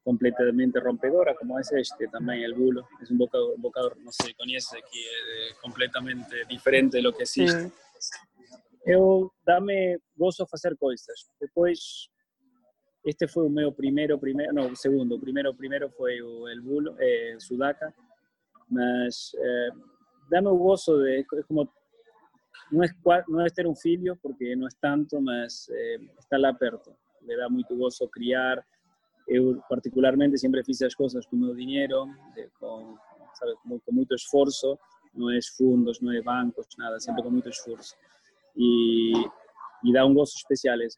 completamente 0.09 0.81
rompedora, 0.81 1.35
como 1.35 1.59
es 1.59 1.71
este 1.71 2.09
también, 2.09 2.43
el 2.43 2.55
bulo. 2.55 2.89
Es 3.03 3.11
un 3.11 3.19
bocado, 3.19 3.55
un 3.55 3.61
bocado 3.61 3.93
no 4.03 4.11
sé, 4.11 4.33
conoce, 4.35 4.79
que 4.91 5.01
es 5.51 5.55
completamente 5.61 6.47
diferente 6.49 6.97
de 6.97 7.03
lo 7.03 7.13
que 7.13 7.25
existe. 7.25 7.71
Eu 8.87 9.31
dame 9.45 9.99
gozo 10.17 10.47
hacer 10.51 10.79
cosas. 10.79 11.31
Después, 11.39 12.09
este 13.05 13.29
fue 13.29 13.43
un 13.45 13.53
meu 13.53 13.71
primero, 13.75 14.19
primero, 14.19 14.51
no, 14.51 14.75
segundo, 14.75 15.21
primero, 15.21 15.55
primero 15.55 15.91
fue 15.91 16.17
el 16.55 16.61
bulo, 16.63 16.97
eh, 16.99 17.35
Sudaca, 17.39 17.95
mas 18.71 19.37
eh, 19.39 19.71
dame 20.31 20.49
o 20.49 20.57
gozo 20.57 21.03
de, 21.03 21.21
é 21.21 21.43
como, 21.47 21.71
não 22.73 22.83
é, 22.83 22.89
não 23.29 23.41
é 23.43 23.51
ter 23.51 23.67
um 23.67 23.77
filho, 23.77 24.17
porque 24.23 24.57
não 24.57 24.67
é 24.67 24.71
tanto, 24.81 25.21
mas 25.21 25.69
é, 25.69 25.97
estar 26.19 26.41
lá 26.41 26.55
perto. 26.55 26.97
Me 27.21 27.37
dá 27.37 27.47
muito 27.51 27.77
gozo 27.77 28.09
criar. 28.09 28.65
Eu, 29.29 29.63
particularmente, 29.69 30.39
sempre 30.39 30.65
fiz 30.65 30.81
as 30.83 30.95
coisas 30.95 31.27
com 31.27 31.37
meu 31.37 31.55
dinheiro, 31.55 32.07
com, 32.59 32.97
sabe, 33.35 33.55
com, 33.63 33.79
com 33.79 33.93
muito 33.93 34.15
esforço, 34.15 34.79
não 35.15 35.31
é 35.31 35.39
fundos, 35.57 36.01
não 36.01 36.13
é 36.13 36.23
bancos, 36.23 36.67
nada, 36.79 36.99
sempre 36.99 37.23
com 37.23 37.31
muito 37.31 37.49
esforço. 37.49 37.95
E, 38.57 39.13
e 39.85 39.93
dá 39.93 40.07
um 40.07 40.15
gozo 40.15 40.33
especial 40.37 40.81
isso. 40.81 40.97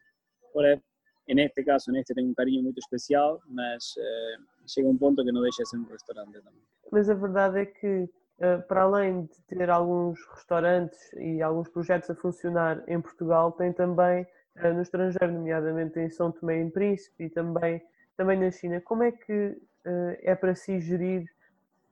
Agora, 0.49 0.81
neste 1.27 1.63
caso, 1.63 1.91
neste 1.91 2.13
tenho 2.13 2.29
um 2.29 2.33
carinho 2.33 2.63
muito 2.63 2.79
especial, 2.79 3.39
mas 3.47 3.93
eh, 3.97 4.35
chega 4.67 4.87
um 4.87 4.97
ponto 4.97 5.23
que 5.23 5.31
não 5.31 5.41
deixa 5.41 5.63
de 5.63 5.69
ser 5.69 5.77
um 5.77 5.85
restaurante 5.85 6.33
também. 6.33 6.61
Mas 6.91 7.09
a 7.09 7.13
verdade 7.13 7.59
é 7.59 7.65
que 7.65 8.09
eh, 8.41 8.57
para 8.57 8.81
além 8.81 9.25
de 9.25 9.41
ter 9.47 9.69
alguns 9.69 10.19
restaurantes 10.33 11.13
e 11.13 11.43
alguns 11.43 11.69
projetos 11.69 12.09
a 12.09 12.15
funcionar 12.15 12.83
em 12.87 12.99
Portugal, 12.99 13.51
tem 13.51 13.71
também 13.71 14.25
eh, 14.55 14.73
no 14.73 14.81
estrangeiro, 14.81 15.31
nomeadamente 15.31 15.99
em 15.99 16.09
São 16.09 16.31
Tomé 16.31 16.59
e 16.59 16.71
Príncipe 16.71 17.25
e 17.25 17.29
também, 17.29 17.79
também 18.17 18.39
na 18.39 18.51
China. 18.51 18.81
Como 18.81 19.03
é 19.03 19.11
que 19.11 19.57
eh, 19.85 20.19
é 20.23 20.35
para 20.35 20.55
si 20.55 20.79
gerir 20.79 21.25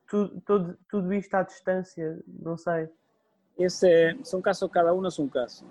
tudo, 0.10 0.42
tudo, 0.46 0.78
tudo 0.90 1.14
isto 1.14 1.34
à 1.36 1.44
distância? 1.44 2.20
Não 2.28 2.58
sei. 2.58 2.90
Esse, 3.58 4.18
são 4.24 4.42
casos, 4.42 4.70
cada 4.72 4.94
um 4.94 5.06
é 5.06 5.10
um 5.20 5.28
caso. 5.28 5.66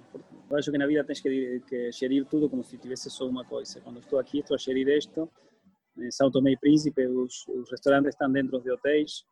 Eu 0.50 0.57
acho 0.57 0.71
que 0.71 0.78
na 0.78 0.87
vida 0.87 1.02
tens 1.05 1.21
que, 1.21 1.61
que 1.67 1.90
gerir 1.93 2.25
tudo 2.26 2.49
como 2.49 2.62
se 2.62 2.76
tivesse 2.76 3.11
só 3.11 3.26
uma 3.26 3.45
coisa. 3.45 3.81
Quando 3.81 4.00
estou 4.00 4.19
aqui, 4.19 4.40
estou 4.40 4.55
a 4.55 4.59
gerir 4.59 4.88
isto. 4.88 5.31
Em 5.97 6.11
São 6.11 6.31
Tomé 6.31 6.52
e 6.52 6.57
Príncipe, 6.57 7.07
os, 7.07 7.47
os 7.49 7.71
restaurantes 7.71 8.11
estão 8.11 8.31
dentro 8.31 8.61
de 8.61 8.71
hotéis 8.71 9.25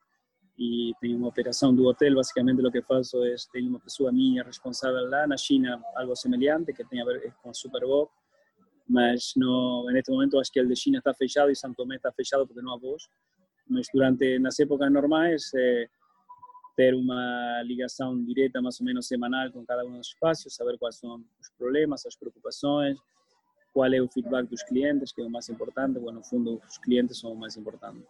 e 0.58 0.92
tenho 1.00 1.18
uma 1.18 1.28
operação 1.28 1.74
do 1.74 1.84
hotel. 1.86 2.14
Basicamente, 2.14 2.64
o 2.64 2.70
que 2.70 2.82
faço 2.82 3.22
é 3.24 3.34
tenho 3.52 3.68
uma 3.68 3.80
pessoa 3.80 4.10
minha 4.10 4.42
responsável 4.42 5.08
lá 5.08 5.26
na 5.26 5.36
China, 5.36 5.82
algo 5.94 6.16
semelhante, 6.16 6.72
que 6.72 6.84
tem 6.84 7.02
a 7.02 7.04
ver 7.04 7.32
com 7.42 7.50
a 7.50 7.54
Super 7.54 7.82
Bowl. 7.82 8.10
Mas 8.88 9.32
no, 9.36 9.88
en 9.90 9.96
este 9.96 10.12
momento 10.12 10.38
acho 10.38 10.50
que 10.52 10.60
el 10.60 10.68
de 10.68 10.74
China 10.74 10.98
está 10.98 11.12
fechado 11.14 11.50
y 11.50 11.54
San 11.54 11.74
Tomé 11.74 11.96
está 11.96 12.12
fechado 12.12 12.46
porque 12.46 12.62
no 12.62 12.72
há 12.72 12.78
voos, 12.78 13.08
mas 13.68 13.88
durante 13.92 14.38
nas 14.38 14.58
épocas 14.60 14.90
normais 14.90 15.50
eh, 15.54 15.88
ter 16.76 16.94
uma 16.94 17.62
ligação 17.64 18.22
direta 18.24 18.60
mais 18.60 18.78
ou 18.80 18.86
menos 18.86 19.08
semanal 19.08 19.50
com 19.50 19.64
cada 19.64 19.84
um 19.84 19.96
dos 19.96 20.08
espaços, 20.08 20.54
saber 20.54 20.78
quais 20.78 20.96
são 20.96 21.24
os 21.40 21.50
problemas, 21.58 22.06
as 22.06 22.14
preocupações, 22.14 22.98
qual 23.72 23.92
é 23.92 24.00
o 24.00 24.08
feedback 24.08 24.48
dos 24.48 24.62
clientes, 24.62 25.12
que 25.12 25.20
é 25.20 25.24
o 25.24 25.30
mais 25.30 25.48
importante, 25.48 25.98
bueno, 25.98 26.18
no 26.18 26.24
fundo 26.24 26.60
os 26.68 26.78
clientes 26.78 27.18
são 27.18 27.32
o 27.32 27.36
mais 27.36 27.56
importante. 27.56 28.06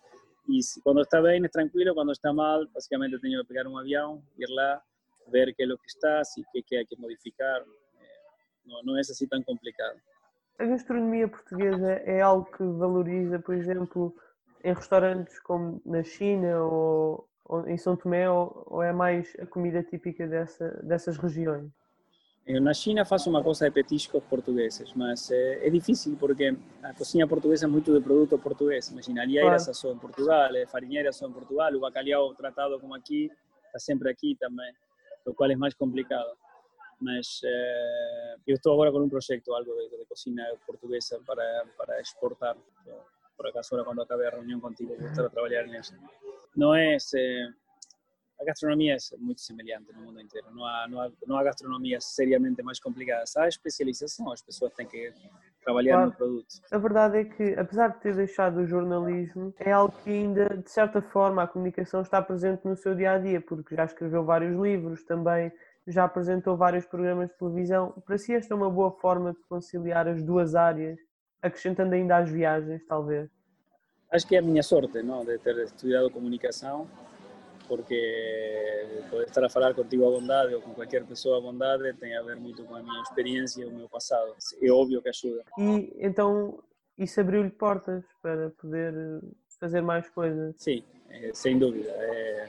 E 0.49 0.63
se, 0.63 0.81
quando 0.83 1.01
está 1.01 1.23
bem 1.23 1.43
é 1.45 1.49
tranquilo, 1.49 1.95
quando 1.95 2.13
está 2.13 2.33
mal, 2.33 2.67
basicamente 2.69 3.19
tenho 3.21 3.41
que 3.41 3.49
pegar 3.49 3.67
um 3.67 3.79
avião, 3.79 4.23
ir 4.39 4.49
lá, 4.51 4.83
ver 5.29 5.55
que 5.55 5.63
é 5.63 5.67
o 5.67 5.79
que 5.79 5.89
está, 5.89 6.23
se 6.25 6.45
que, 6.53 6.63
que 6.63 6.77
há 6.77 6.85
que 6.85 6.97
modificar, 6.97 7.65
não, 8.65 8.83
não 8.83 8.97
é 8.97 9.01
assim 9.01 9.27
tão 9.27 9.43
complicado. 9.43 10.01
A 10.59 10.65
gastronomia 10.65 11.29
portuguesa 11.29 11.93
é 12.05 12.21
algo 12.21 12.51
que 12.51 12.63
valoriza, 12.63 13.39
por 13.39 13.55
exemplo, 13.55 14.15
em 14.65 14.73
restaurantes 14.73 15.39
como 15.41 15.83
na 15.85 16.03
China 16.03 16.63
ou, 16.63 17.29
ou 17.45 17.69
em 17.69 17.77
São 17.77 17.95
Tomé, 17.95 18.29
ou, 18.31 18.65
ou, 18.67 18.83
é 18.83 18.93
mais 18.93 19.37
a 19.39 19.47
comida 19.47 19.83
típica 19.83 20.27
dessa, 20.27 20.69
dessas 20.83 21.19
regiões? 21.19 21.71
Na 22.49 22.73
China 22.73 23.05
faço 23.05 23.29
uma 23.29 23.43
coisa 23.43 23.67
de 23.67 23.73
petiscos 23.73 24.23
portugueses, 24.25 24.95
mas 24.95 25.31
é, 25.33 25.67
é 25.67 25.69
difícil 25.69 26.17
porque 26.17 26.57
a 26.83 26.95
cozinha 26.95 27.27
portuguesa 27.27 27.67
é 27.67 27.69
muito 27.69 27.93
de 27.93 28.01
produto 28.01 28.39
português. 28.39 28.89
Imagina, 28.89 29.23
alheiras 29.23 29.65
claro. 29.65 29.79
só 29.79 29.93
em 29.93 29.99
Portugal, 29.99 30.51
farinheiras 30.69 31.17
só 31.17 31.29
em 31.29 31.33
Portugal, 31.33 31.75
o 31.75 31.81
bacalhau 31.81 32.33
tratado 32.35 32.79
como 32.79 32.95
aqui, 32.95 33.31
está 33.67 33.81
sempre 33.81 34.09
aqui 34.09 34.37
também, 34.39 34.73
o 35.27 35.35
qual 35.35 35.51
é 35.51 35.57
mais 35.57 35.75
complicado 35.75 36.31
mas 37.01 37.41
eh, 37.45 38.37
eu 38.47 38.57
estou 38.57 38.73
agora 38.73 38.91
com 38.93 39.01
um 39.01 39.09
projeto, 39.09 39.53
algo 39.53 39.73
de, 39.75 39.99
de 39.99 40.05
cocina 40.07 40.45
portuguesa 40.67 41.21
para, 41.27 41.67
para 41.77 42.01
exportar. 42.01 42.57
Por 43.37 43.47
acaso, 43.47 43.69
agora 43.75 43.85
quando 43.85 44.03
acabe 44.03 44.27
a 44.27 44.31
reunião 44.31 44.61
contigo, 44.61 44.97
vou 44.97 45.09
estar 45.09 45.27
a 45.27 45.31
trabalhar 45.31 45.67
nisso. 45.67 45.95
Não 46.57 46.75
é 46.75 46.97
a 48.41 48.45
gastronomia 48.45 48.97
é 48.97 49.17
muito 49.17 49.41
semelhante 49.41 49.93
no 49.93 50.03
mundo 50.03 50.21
inteiro. 50.21 50.47
Não 50.53 50.65
há, 50.65 50.87
não 50.89 51.01
há, 51.01 51.11
não 51.27 51.37
há 51.39 51.45
gastronomia 51.45 52.01
seriamente 52.01 52.63
mais 52.63 52.79
complicada. 52.79 53.25
Há 53.37 53.49
especialização, 53.49 54.31
as 54.31 54.43
pessoas 54.43 54.73
têm 54.75 54.87
que 54.87 55.13
trabalhar 55.65 55.95
claro. 55.95 56.11
no 56.11 56.17
produto. 56.17 56.47
A 56.71 56.79
verdade 56.79 57.19
é 57.19 57.25
que, 57.25 57.55
apesar 57.55 57.89
de 57.89 58.01
ter 58.01 58.15
deixado 58.15 58.59
o 58.59 58.67
jornalismo, 58.67 59.55
é 59.59 59.73
algo 59.73 59.97
que 60.03 60.11
ainda, 60.11 60.49
de 60.49 60.71
certa 60.71 61.01
forma, 61.01 61.43
a 61.43 61.47
comunicação 61.47 62.03
está 62.03 62.21
presente 62.21 62.65
no 62.65 62.77
seu 62.77 62.95
dia 62.95 63.13
a 63.13 63.19
dia, 63.19 63.41
porque 63.41 63.75
já 63.75 63.85
escreveu 63.85 64.25
vários 64.25 64.55
livros 64.61 65.03
também 65.05 65.51
já 65.87 66.05
apresentou 66.05 66.57
vários 66.57 66.85
programas 66.85 67.31
de 67.31 67.37
televisão. 67.37 67.93
Para 68.05 68.19
si, 68.19 68.35
esta 68.35 68.53
é 68.53 68.57
uma 68.57 68.71
boa 68.71 68.91
forma 68.91 69.33
de 69.33 69.39
conciliar 69.49 70.09
as 70.09 70.23
duas 70.23 70.55
áreas, 70.55 70.99
acrescentando 71.41 71.95
ainda 71.95 72.17
as 72.17 72.29
viagens, 72.29 72.85
talvez? 72.87 73.31
Acho 74.11 74.27
que 74.27 74.37
é 74.37 74.39
a 74.39 74.43
minha 74.43 74.63
sorte, 74.63 75.03
não, 75.03 75.25
de 75.25 75.39
ter 75.39 75.57
estudado 75.59 76.11
comunicação, 76.11 76.89
porque 77.69 79.03
poder 79.11 79.25
estar 79.27 79.45
a 79.45 79.49
falar 79.49 79.75
contigo 79.75 80.07
à 80.07 80.11
bondade 80.11 80.55
ou 80.55 80.63
com 80.63 80.73
qualquer 80.75 81.05
pessoa 81.05 81.39
à 81.39 81.41
bondade 81.41 81.93
tem 81.95 82.17
a 82.17 82.23
ver 82.23 82.37
muito 82.37 82.65
com 82.65 82.75
a 82.75 82.83
minha 82.83 83.03
experiência 83.03 83.63
e 83.63 83.67
o 83.67 83.73
meu 83.73 83.89
passado. 83.89 84.35
É 84.61 84.71
óbvio 84.71 85.03
que 85.03 85.09
ajuda. 85.09 85.45
E 85.59 85.93
então 85.99 86.63
isso 86.97 87.21
abriu-lhe 87.21 87.51
portas 87.51 88.05
para 88.23 88.51
poder 88.51 88.95
fazer 89.61 89.81
mais 89.81 90.09
coisas? 90.09 90.55
Sim, 90.57 90.83
é, 91.11 91.33
sem 91.33 91.59
dúvida. 91.59 91.91
É 91.91 92.49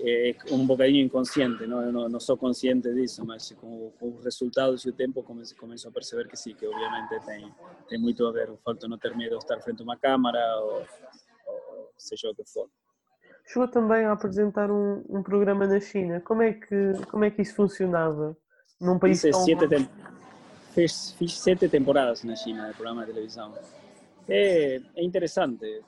é 0.00 0.34
um 0.50 0.66
bocadinho 0.66 1.04
inconsciente, 1.04 1.66
não, 1.66 1.92
não, 1.92 2.08
não 2.08 2.20
sou 2.20 2.36
consciente 2.36 2.92
disso, 2.92 3.24
mas 3.24 3.50
com, 3.52 3.90
com, 3.98 4.14
os 4.14 4.24
resultados 4.24 4.84
e 4.84 4.88
o 4.88 4.92
tempo 4.92 5.22
começo, 5.22 5.56
começo 5.56 5.88
a 5.88 5.90
perceber 5.90 6.28
que 6.28 6.36
sim, 6.36 6.54
que 6.54 6.66
obviamente 6.66 7.20
tem, 7.24 7.52
tem 7.88 7.98
muito 7.98 8.26
a 8.26 8.32
ver 8.32 8.50
o 8.50 8.56
fato 8.56 8.80
de 8.80 8.88
não 8.88 8.98
ter 8.98 9.16
medo 9.16 9.38
de 9.38 9.44
estar 9.44 9.60
frente 9.60 9.80
a 9.80 9.84
uma 9.84 9.96
câmara 9.96 10.38
ou, 10.60 10.86
ou 11.46 11.92
seja 11.96 12.30
o 12.30 12.34
que 12.34 12.44
for. 12.44 12.68
Chegou 13.46 13.68
também 13.68 14.04
a 14.04 14.12
apresentar 14.12 14.70
um, 14.70 15.04
um, 15.08 15.22
programa 15.22 15.66
na 15.66 15.78
China. 15.78 16.20
Como 16.20 16.42
é 16.42 16.54
que 16.54 16.92
como 17.10 17.24
é 17.24 17.30
que 17.30 17.42
isso 17.42 17.54
funcionava 17.54 18.36
num 18.80 18.98
país 18.98 19.20
Fiz 19.20 19.32
tão 19.32 19.44
sete 19.44 19.68
tem... 19.68 19.88
fiz, 20.72 21.12
fiz 21.12 21.38
sete 21.38 21.68
temporadas 21.68 22.24
na 22.24 22.34
China 22.36 22.68
de 22.68 22.74
programa 22.74 23.04
de 23.04 23.12
televisão. 23.12 23.52
É, 24.28 24.80
é 24.96 25.04
interessante 25.04 25.82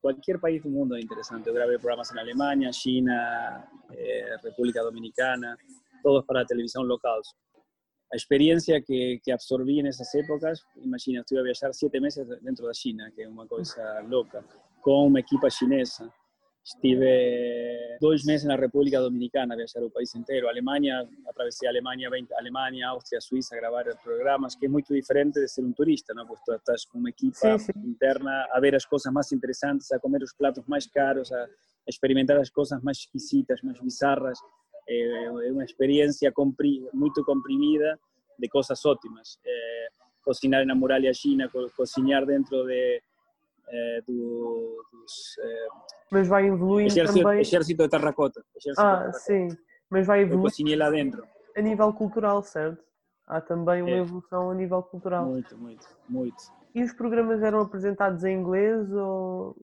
cualquier 0.00 0.40
país 0.40 0.62
del 0.62 0.72
mundo 0.72 0.96
es 0.96 1.02
interesante. 1.02 1.50
Yo 1.50 1.54
grabé 1.54 1.78
programas 1.78 2.10
en 2.12 2.18
Alemania, 2.18 2.70
China, 2.70 3.68
eh, 3.90 4.24
República 4.42 4.82
Dominicana, 4.82 5.56
todos 6.02 6.24
para 6.24 6.44
televisión 6.44 6.86
local. 6.86 7.20
La 8.10 8.16
experiencia 8.16 8.80
que, 8.80 9.20
que, 9.22 9.32
absorbí 9.32 9.80
en 9.80 9.86
esas 9.86 10.14
épocas, 10.14 10.64
imagina, 10.76 11.20
estuve 11.20 11.40
a 11.40 11.42
viajar 11.42 11.74
siete 11.74 12.00
meses 12.00 12.26
dentro 12.40 12.68
de 12.68 12.72
China, 12.72 13.10
que 13.14 13.22
es 13.22 13.28
una 13.28 13.46
cosa 13.46 14.00
loca, 14.02 14.44
con 14.80 15.06
una 15.06 15.20
equipa 15.20 15.48
chinesa. 15.48 16.08
Estive 16.66 17.96
dois 18.00 18.24
meses 18.24 18.44
na 18.44 18.56
República 18.56 19.00
Dominicana, 19.00 19.54
viajar 19.54 19.84
o 19.84 19.90
país 19.90 20.12
inteiro. 20.16 20.48
Alemanha, 20.48 21.08
atravessei 21.28 21.68
a 21.68 21.70
Alemanha, 21.70 22.10
Alemanha, 22.36 22.88
Áustria, 22.88 23.20
Suíça, 23.20 23.54
gravar 23.54 23.84
programas, 24.02 24.56
que 24.56 24.66
é 24.66 24.68
muito 24.68 24.92
diferente 24.92 25.38
de 25.38 25.46
ser 25.46 25.64
um 25.64 25.72
turista, 25.72 26.12
não? 26.12 26.26
Porque 26.26 26.42
tu 26.44 26.52
estás 26.52 26.84
com 26.84 26.98
uma 26.98 27.10
equipa 27.10 27.36
sim, 27.36 27.58
sim. 27.58 27.72
interna 27.84 28.48
a 28.50 28.58
ver 28.58 28.74
as 28.74 28.84
coisas 28.84 29.12
mais 29.12 29.30
interessantes, 29.30 29.92
a 29.92 30.00
comer 30.00 30.24
os 30.24 30.32
pratos 30.32 30.66
mais 30.66 30.88
caros, 30.88 31.30
a 31.30 31.46
experimentar 31.86 32.36
as 32.38 32.50
coisas 32.50 32.82
mais 32.82 32.98
esquisitas, 32.98 33.62
mais 33.62 33.78
bizarras. 33.80 34.36
É 34.88 35.30
uma 35.52 35.64
experiência 35.64 36.32
muito 36.92 37.24
comprimida 37.24 37.96
de 38.36 38.48
coisas 38.48 38.84
ótimas. 38.84 39.38
É, 39.46 39.88
cozinhar 40.24 40.66
na 40.66 40.74
muralha 40.74 41.14
china, 41.14 41.48
co 41.48 41.70
cozinhar 41.76 42.26
dentro 42.26 42.66
de 42.66 42.72
é, 42.72 43.00
do, 44.06 44.84
dos. 44.92 45.38
É, 45.38 45.66
mas 46.10 46.28
vai 46.28 46.46
evoluindo 46.46 46.92
exército, 46.92 47.22
também. 47.22 47.40
Exército 47.40 47.82
de 47.82 47.88
terracota. 47.88 48.44
Exército 48.56 48.86
ah, 48.86 48.92
de 48.92 48.98
terracota. 48.98 49.18
sim. 49.18 49.48
Mas 49.90 50.06
vai 50.06 50.22
evoluindo. 50.22 50.76
lá 50.76 50.90
dentro. 50.90 51.26
A 51.56 51.60
nível 51.60 51.92
cultural, 51.92 52.42
certo? 52.42 52.82
Há 53.26 53.40
também 53.40 53.82
uma 53.82 53.90
é. 53.90 53.98
evolução 53.98 54.50
a 54.50 54.54
nível 54.54 54.82
cultural. 54.82 55.26
Muito, 55.26 55.56
muito, 55.58 55.86
muito. 56.08 56.36
E 56.74 56.82
os 56.82 56.92
programas 56.92 57.42
eram 57.42 57.60
apresentados 57.60 58.22
em 58.24 58.38
inglês 58.38 58.92
ou. 58.92 59.56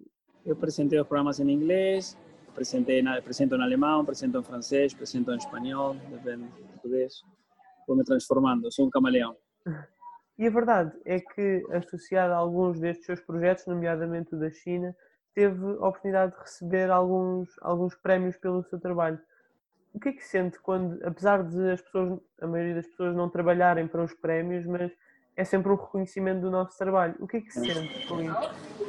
Eu 0.45 0.53
apresentei 0.53 0.99
os 0.99 1.07
programas 1.07 1.39
em 1.39 1.49
inglês, 1.49 2.17
apresentei 2.49 3.01
na, 3.01 3.17
apresento 3.17 3.55
em 3.55 3.61
alemão, 3.61 4.01
apresento 4.01 4.37
em 4.37 4.43
francês, 4.43 4.93
apresento 4.93 5.31
em 5.31 5.37
espanhol, 5.37 5.95
depende, 6.09 6.45
português. 6.73 7.23
Vou 7.87 7.95
me 7.95 8.03
transformando, 8.03 8.71
sou 8.71 8.87
um 8.87 8.89
camaleão. 8.89 9.35
E 10.37 10.47
a 10.47 10.49
verdade 10.49 10.91
é 11.05 11.19
que, 11.19 11.63
associado 11.71 12.33
a 12.33 12.37
alguns 12.37 12.79
destes 12.79 13.05
seus 13.05 13.19
projetos, 13.19 13.67
nomeadamente 13.67 14.33
o 14.33 14.39
da 14.39 14.49
China, 14.49 14.95
teve 15.33 15.63
a 15.63 15.87
oportunidade 15.87 16.33
de 16.33 16.39
receber 16.39 16.89
alguns, 16.89 17.49
alguns 17.61 17.95
prémios 17.95 18.35
pelo 18.37 18.63
seu 18.63 18.79
trabalho. 18.79 19.19
O 19.93 19.99
que 19.99 20.09
é 20.09 20.11
que 20.13 20.25
sente 20.25 20.59
quando, 20.59 20.99
apesar 21.05 21.43
de 21.43 21.71
as 21.71 21.81
pessoas, 21.81 22.19
a 22.41 22.47
maioria 22.47 22.75
das 22.75 22.87
pessoas 22.87 23.15
não 23.15 23.29
trabalharem 23.29 23.87
para 23.87 24.03
os 24.03 24.13
prémios, 24.13 24.65
mas 24.65 24.91
é 25.35 25.43
sempre 25.43 25.71
um 25.71 25.75
reconhecimento 25.75 26.41
do 26.41 26.49
nosso 26.49 26.75
trabalho. 26.77 27.15
O 27.19 27.27
que 27.27 27.37
é 27.37 27.41
que 27.41 27.53
sente 27.53 28.07
com 28.07 28.21
isso? 28.21 28.83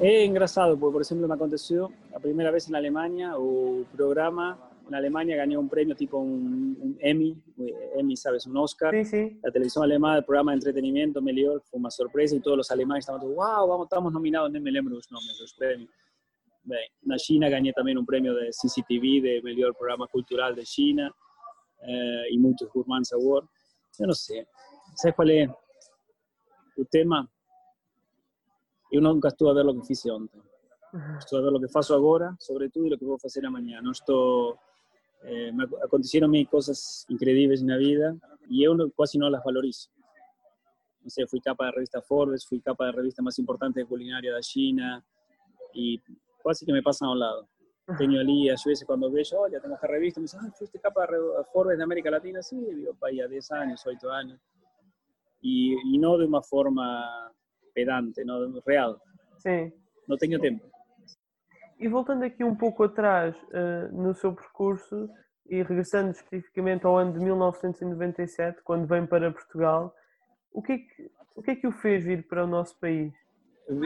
É 0.00 0.24
engraçado, 0.24 0.76
porque, 0.76 0.92
por 0.92 1.00
exemplo, 1.00 1.28
me 1.28 1.34
aconteceu 1.34 1.92
a 2.12 2.18
primeira 2.18 2.50
vez 2.50 2.68
na 2.68 2.78
Alemanha, 2.78 3.36
o 3.38 3.86
programa 3.96 4.58
en 4.88 4.94
Alemania 4.94 5.36
ganó 5.36 5.60
un 5.60 5.68
premio 5.68 5.94
tipo 5.94 6.18
un, 6.18 6.96
Emmy, 7.00 7.36
Emmy, 7.94 8.16
¿sabes? 8.16 8.46
Un 8.46 8.56
Oscar. 8.56 8.94
Sí, 8.94 9.04
sí. 9.04 9.40
La 9.42 9.50
televisión 9.50 9.84
alemana, 9.84 10.18
el 10.18 10.24
programa 10.24 10.52
de 10.52 10.56
entretenimiento, 10.56 11.20
Melior, 11.20 11.62
fue 11.62 11.78
una 11.78 11.90
sorpresa 11.90 12.34
y 12.34 12.40
todos 12.40 12.56
los 12.56 12.70
alemanes 12.70 13.02
estaban 13.02 13.20
todos, 13.20 13.34
wow, 13.34 13.68
vamos, 13.68 13.86
estamos 13.86 14.12
nominados, 14.12 14.50
no 14.50 14.60
me 14.60 14.70
lembro 14.70 14.94
los 14.94 15.10
nombres, 15.10 15.38
los 15.40 15.54
premios. 15.54 15.90
En 16.70 17.16
China 17.16 17.48
gané 17.48 17.72
también 17.72 17.98
un 17.98 18.06
premio 18.06 18.34
de 18.34 18.50
CCTV, 18.50 19.22
de 19.22 19.40
mejor 19.42 19.74
programa 19.76 20.06
cultural 20.06 20.54
de 20.54 20.64
China, 20.64 21.14
eh, 21.82 22.24
y 22.30 22.38
muchos 22.38 22.70
Gourmands 22.72 23.12
Awards. 23.12 23.48
Yo 23.98 24.06
no 24.06 24.12
sé, 24.14 24.46
¿sabes 24.94 25.14
cuál 25.14 25.30
es 25.30 25.50
el 26.76 26.88
tema? 26.88 27.28
Yo 28.90 29.00
nunca 29.00 29.28
estuve 29.28 29.50
a 29.50 29.54
ver 29.54 29.64
lo 29.64 29.74
que 29.74 29.92
hice 29.92 30.10
antes. 30.10 30.40
Estuve 31.18 31.40
a 31.40 31.42
ver 31.42 31.52
lo 31.52 31.60
que 31.60 31.68
faço 31.68 31.94
agora, 31.94 32.34
sobretudo, 32.38 32.86
y 32.86 32.90
lo 32.90 32.98
que 32.98 33.04
voy 33.04 33.18
a 33.22 33.26
hacer 33.26 33.48
mañana. 33.50 33.82
No 33.82 33.92
estoy 33.92 34.54
eh, 35.24 35.52
me 35.52 35.64
acontecieron 35.84 36.30
mil 36.30 36.48
cosas 36.48 37.04
increíbles 37.08 37.60
en 37.60 37.68
la 37.68 37.76
vida 37.76 38.16
y 38.48 38.64
yo 38.64 38.74
casi 38.96 39.18
no 39.18 39.28
las 39.28 39.42
valorizo. 39.44 39.90
No 41.02 41.10
sé, 41.10 41.26
fui 41.26 41.40
capa 41.40 41.66
de 41.66 41.72
revista 41.72 42.02
Forbes, 42.02 42.46
fui 42.46 42.60
capa 42.60 42.86
de 42.86 42.92
revista 42.92 43.22
más 43.22 43.38
importante 43.38 43.80
de 43.80 43.86
culinaria 43.86 44.34
de 44.34 44.40
China 44.40 45.04
y 45.72 46.00
casi 46.44 46.64
que 46.66 46.72
me 46.72 46.82
pasan 46.82 47.08
a 47.08 47.12
un 47.12 47.18
lado. 47.18 47.48
Tengo 47.96 48.18
ali, 48.20 48.50
a 48.50 48.52
veces 48.52 48.84
cuando 48.84 49.10
veo, 49.10 49.24
oh, 49.38 49.48
ya 49.48 49.60
tengo 49.60 49.74
esta 49.74 49.86
revista, 49.86 50.20
me 50.20 50.24
dicen, 50.24 50.40
ah, 50.42 50.52
fuiste 50.54 50.78
capa 50.78 51.06
de 51.06 51.16
Forbes 51.50 51.78
de 51.78 51.84
América 51.84 52.10
Latina, 52.10 52.42
sí, 52.42 52.56
digo, 52.56 52.92
para 52.94 53.26
10 53.26 53.52
años, 53.52 53.82
8 53.86 54.10
años. 54.10 54.38
Y, 55.40 55.74
y, 55.94 55.98
no 55.98 56.18
de 56.18 56.26
una 56.26 56.42
forma 56.42 57.32
pedante, 57.72 58.26
no, 58.26 58.60
real. 58.66 58.98
Sí. 59.38 59.72
No 60.06 60.18
tengo 60.18 60.38
tiempo. 60.38 60.66
E 61.78 61.88
voltando 61.88 62.24
aqui 62.24 62.42
um 62.42 62.56
pouco 62.56 62.82
atrás 62.84 63.36
uh, 63.36 63.92
no 63.92 64.14
seu 64.14 64.34
percurso 64.34 65.08
e 65.48 65.62
regressando 65.62 66.10
especificamente 66.10 66.84
ao 66.84 66.96
ano 66.96 67.12
de 67.12 67.20
1997, 67.20 68.60
quando 68.62 68.86
vem 68.86 69.06
para 69.06 69.30
Portugal, 69.30 69.94
o 70.52 70.62
que 70.62 70.72
é 70.72 70.78
que 70.78 71.10
o 71.38 71.42
que 71.42 71.52
é 71.52 71.54
que 71.54 71.68
o 71.68 71.72
fez 71.72 72.02
vir 72.02 72.26
para 72.26 72.42
o 72.42 72.48
nosso 72.48 72.76
país? 72.80 73.12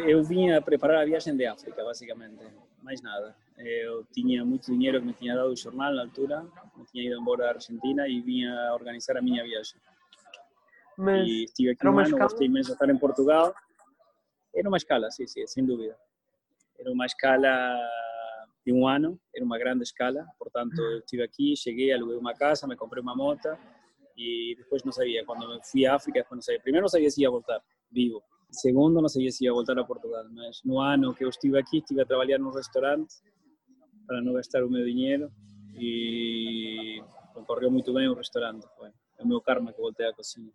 Eu 0.07 0.25
vinha 0.25 0.63
preparar 0.63 1.03
a 1.03 1.05
viagem 1.05 1.37
de 1.37 1.45
África, 1.45 1.85
basicamente, 1.85 2.43
mais 2.83 3.03
nada. 3.03 3.37
Eu 3.59 4.07
tinha 4.11 4.43
muito 4.43 4.73
dinheiro 4.73 4.99
que 5.01 5.07
me 5.07 5.13
tinha 5.13 5.37
dado 5.37 5.51
o 5.51 5.57
jornal 5.57 5.93
na 5.93 6.03
altura, 6.03 6.47
me 6.75 6.85
tinha 6.87 7.05
ido 7.05 7.21
embora 7.21 7.45
da 7.45 7.51
Argentina 7.51 8.09
e 8.09 8.23
vinha 8.23 8.73
organizar 8.73 9.19
a 9.19 9.23
minha 9.23 9.45
viagem. 9.45 9.79
Mas 10.97 11.29
e 11.29 11.45
estive 11.45 11.73
aqui 11.73 11.87
um 11.87 11.91
ano, 11.91 12.03
escala? 12.03 12.23
gostei 12.23 12.47
imenso 12.47 12.69
de 12.69 12.73
estar 12.73 12.89
em 12.89 12.97
Portugal. 12.97 13.55
Era 14.55 14.69
uma 14.69 14.79
escala, 14.79 15.11
sim, 15.11 15.27
sim, 15.27 15.47
sem 15.47 15.67
dúvida. 15.67 15.95
Era 16.83 16.91
uma 16.91 17.07
escala 17.07 17.79
de 18.67 18.73
um 18.73 18.89
ano, 18.89 19.17
era 19.35 19.45
uma 19.45 19.57
grande 19.57 19.85
escala. 19.85 20.27
Portanto, 20.37 20.77
eu 20.81 20.99
estive 20.99 21.23
aqui, 21.23 21.57
cheguei, 21.57 21.93
aluguei 21.93 22.17
uma 22.17 22.35
casa, 22.35 22.67
me 22.67 22.75
comprei 22.75 23.01
uma 23.01 23.15
moto 23.15 23.49
e 24.17 24.57
depois 24.59 24.83
não 24.83 24.91
sabia. 24.91 25.25
Quando 25.25 25.47
fui 25.71 25.87
à 25.87 25.95
África, 25.95 26.27
não 26.33 26.43
sabia. 26.43 26.61
Primeiro 26.61 26.83
não 26.83 26.89
sabia 26.89 27.09
se 27.09 27.23
ia 27.23 27.31
voltar 27.31 27.61
vivo. 27.91 28.21
Segundo, 28.51 29.01
não 29.01 29.09
sabia 29.09 29.31
se 29.31 29.45
ia 29.45 29.53
voltar 29.53 29.79
a 29.79 29.85
Portugal. 29.85 30.25
Mas 30.33 30.61
no 30.65 30.81
ano 30.81 31.15
que 31.15 31.25
eu 31.25 31.29
estive 31.29 31.57
aqui, 31.57 31.79
estive 31.79 32.03
a 32.03 32.07
trabalhar 32.07 32.39
num 32.39 32.51
restaurante 32.51 33.15
para 34.05 34.21
não 34.21 34.33
gastar 34.33 34.65
o 34.65 34.71
meu 34.71 34.85
dinheiro 34.85 35.31
e 35.77 37.01
concorreu 37.33 37.71
muito 37.71 37.95
bem 37.95 38.09
o 38.09 38.15
restaurante. 38.15 38.67
Foi 38.77 38.91
o 39.21 39.29
meu 39.29 39.41
karma 39.41 39.73
que 39.73 39.81
voltei 39.81 40.09
à 40.09 40.13
cozinha. 40.13 40.51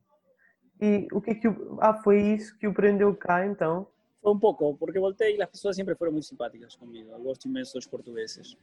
E 0.82 1.08
o 1.14 1.22
que 1.22 1.36
que. 1.36 1.48
Ah, 1.80 1.94
foi 1.94 2.22
isso 2.22 2.58
que 2.60 2.68
o 2.68 2.74
prendeu 2.74 3.16
cá 3.16 3.46
então? 3.46 3.88
Fue 4.22 4.32
un 4.32 4.40
poco, 4.40 4.76
porque 4.76 5.00
volteé 5.00 5.32
y 5.32 5.38
las 5.38 5.50
personas 5.50 5.76
siempre 5.76 5.96
fueron 5.96 6.16
muy 6.16 6.24
simpáticas 6.24 6.76
conmigo. 6.76 7.16
Eu 7.16 7.24
gosto 7.24 7.48
imenso 7.48 7.78
dos 7.78 7.88
portugueses. 7.88 8.58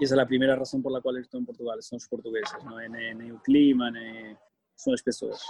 Y 0.00 0.04
esa 0.04 0.14
es 0.14 0.18
la 0.18 0.26
primera 0.26 0.56
razón 0.56 0.82
por 0.82 0.90
la 0.90 1.00
cual 1.00 1.18
estou 1.18 1.38
en 1.38 1.46
Portugal, 1.46 1.80
son 1.80 1.96
os 1.96 2.08
portugueses, 2.08 2.52
não 2.64 2.80
é 2.80 2.88
nem, 2.88 3.14
nem 3.14 3.32
o 3.32 3.38
clima, 3.38 3.90
nem 3.90 4.36
são 4.74 4.92
as 4.92 5.02
pessoas. 5.02 5.40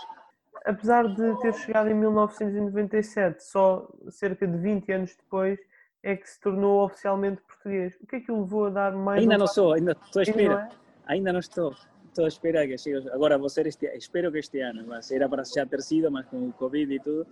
Apesar 0.67 1.09
de 1.09 1.41
ter 1.41 1.55
chegado 1.55 1.89
em 1.91 1.95
1997, 1.95 3.43
só 3.43 3.89
cerca 4.11 4.47
de 4.47 4.57
20 4.59 4.93
anos 4.93 5.17
depois 5.17 5.59
é 6.03 6.17
que 6.17 6.29
se 6.29 6.39
tornou 6.41 6.85
oficialmente 6.85 7.41
português. 7.43 7.95
O 8.03 8.07
que 8.07 8.17
é 8.17 8.21
que 8.21 8.31
o 8.31 8.41
levou 8.43 8.67
a 8.67 8.71
dar 8.71 8.93
mais 8.93 9.23
Ainda 9.23 9.37
um 9.37 9.39
não 9.39 9.47
sou, 9.47 9.73
ainda 9.73 9.93
estou 9.93 10.21
à 10.21 10.25
Ainda 10.25 10.33
não 10.33 10.43
espera. 10.43 10.69
é? 11.09 11.13
Ainda 11.13 11.33
não 11.33 11.41
estou. 11.41 11.75
Estou 12.09 12.25
à 12.27 12.29
espera 12.29 12.67
que 12.67 12.77
chegue. 12.77 13.09
Agora 13.11 13.39
vou 13.39 13.49
ser 13.49 13.67
este, 13.67 13.87
espero 13.97 14.31
que 14.31 14.39
este 14.39 14.61
ano, 14.61 14.85
mas 14.87 15.11
era 15.11 15.29
para 15.29 15.43
já 15.45 15.65
ter 15.67 15.81
sido, 15.83 16.11
mas 16.11 16.27
com 16.27 16.49
o 16.49 16.53
Covid 16.53 16.95
e 16.95 17.01
tudo. 17.01 17.27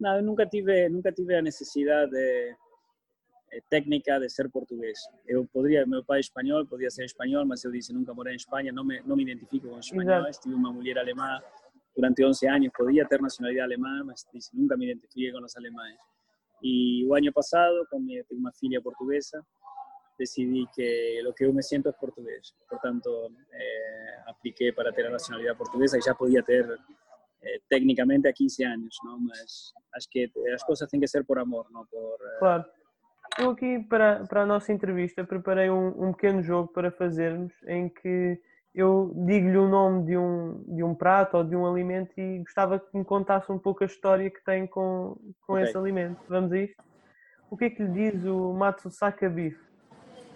Eu 0.00 0.22
nunca 0.22 0.46
tive, 0.46 0.88
nunca 0.88 1.12
tive 1.12 1.36
a 1.36 1.42
necessidade 1.42 2.16
eh, 2.16 2.56
técnica 3.70 4.18
de 4.18 4.28
ser 4.28 4.50
português. 4.50 4.98
Eu 5.26 5.46
poderia, 5.52 5.86
meu 5.86 6.04
pai 6.04 6.18
é 6.18 6.20
espanhol, 6.20 6.66
podia 6.66 6.90
ser 6.90 7.04
espanhol, 7.04 7.46
mas 7.46 7.64
eu 7.64 7.70
disse 7.70 7.92
nunca 7.92 8.12
morei 8.12 8.34
em 8.34 8.36
Espanha, 8.36 8.72
não 8.72 8.84
me, 8.84 9.00
não 9.02 9.16
me 9.16 9.22
identifico 9.22 9.68
com 9.68 9.78
espanhóis. 9.78 10.38
Tive 10.38 10.54
uma 10.54 10.72
mulher 10.72 10.98
alemã 10.98 11.40
durante 11.96 12.24
11 12.24 12.48
anos, 12.48 12.70
podia 12.76 13.06
ter 13.06 13.20
nacionalidade 13.20 13.72
alemã, 13.72 14.02
mas 14.04 14.26
disse 14.32 14.50
nunca 14.56 14.76
me 14.76 14.90
identifiquei 14.90 15.32
com 15.32 15.44
os 15.44 15.56
alemães. 15.56 15.98
E 16.62 17.04
o 17.06 17.14
ano 17.14 17.32
passado, 17.32 17.86
como 17.90 18.10
eu 18.10 18.24
tenho 18.24 18.40
uma 18.40 18.52
filha 18.52 18.80
portuguesa, 18.80 19.44
decidí 20.18 20.66
que 20.74 21.20
lo 21.22 21.32
que 21.34 21.44
eu 21.44 21.52
me 21.52 21.62
siento 21.62 21.88
es 21.88 21.96
portugués. 21.96 22.54
Por 22.68 22.78
tanto, 22.80 23.30
eh, 23.52 24.22
apliqué 24.26 24.72
para 24.72 24.92
ter 24.92 25.06
a 25.06 25.10
nacionalidade 25.10 25.58
portuguesa 25.58 25.98
e 25.98 26.02
já 26.02 26.14
podia 26.14 26.42
ter 26.42 26.66
eh, 27.44 27.60
técnicamente 27.68 28.26
a 28.28 28.32
15 28.32 28.64
anos, 28.64 28.96
não? 29.04 29.20
Mas 29.20 29.72
acho 29.94 30.08
que 30.10 30.30
as 30.54 30.62
coisas 30.62 30.88
têm 30.88 31.00
que 31.00 31.06
ser 31.08 31.24
por 31.24 31.38
amor, 31.38 31.66
não 31.70 31.84
por... 31.86 32.16
eh, 32.20 32.38
Claro. 32.38 32.64
Eu 33.38 33.50
aqui 33.50 33.80
para, 33.88 34.24
para 34.26 34.42
a 34.42 34.46
nossa 34.46 34.72
entrevista 34.72 35.24
preparei 35.24 35.68
um, 35.68 36.08
um 36.08 36.12
pequeno 36.12 36.42
jogo 36.42 36.72
para 36.72 36.90
fazermos 36.90 37.52
em 37.66 37.88
que 37.88 38.40
eu 38.74 39.12
digo-lhe 39.26 39.56
o 39.56 39.68
nome 39.68 40.04
de 40.04 40.16
um, 40.16 40.62
de 40.66 40.82
um 40.82 40.94
prato 40.94 41.36
ou 41.38 41.44
de 41.44 41.56
um 41.56 41.66
alimento 41.66 42.12
e 42.18 42.38
gostava 42.40 42.78
que 42.78 42.96
me 42.96 43.04
contasse 43.04 43.50
um 43.50 43.58
pouco 43.58 43.82
a 43.82 43.86
história 43.86 44.30
que 44.30 44.42
tem 44.44 44.66
com, 44.66 45.16
com 45.46 45.54
Ok. 45.54 45.62
esse 45.64 45.76
alimento. 45.76 46.20
Vamos 46.28 46.52
a 46.52 46.58
isto? 46.58 46.82
O 47.50 47.56
que 47.56 47.66
é 47.66 47.70
que 47.70 47.82
lhe 47.82 48.10
diz 48.10 48.24
o 48.24 48.52
Matsusaka 48.52 49.28
Beef? 49.28 49.56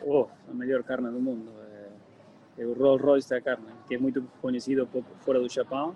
Oh, 0.04 0.26
a 0.48 0.54
melhor 0.54 0.82
carne 0.84 1.10
do 1.10 1.20
mundo. 1.20 1.50
É, 2.56 2.62
é 2.62 2.66
o 2.66 2.74
Rolls 2.74 3.04
Royce 3.04 3.28
da 3.28 3.40
carne, 3.40 3.66
que 3.86 3.94
é 3.94 3.98
muito 3.98 4.22
conhecido 4.40 4.88
fora 5.24 5.40
do 5.40 5.48
Japão. 5.48 5.94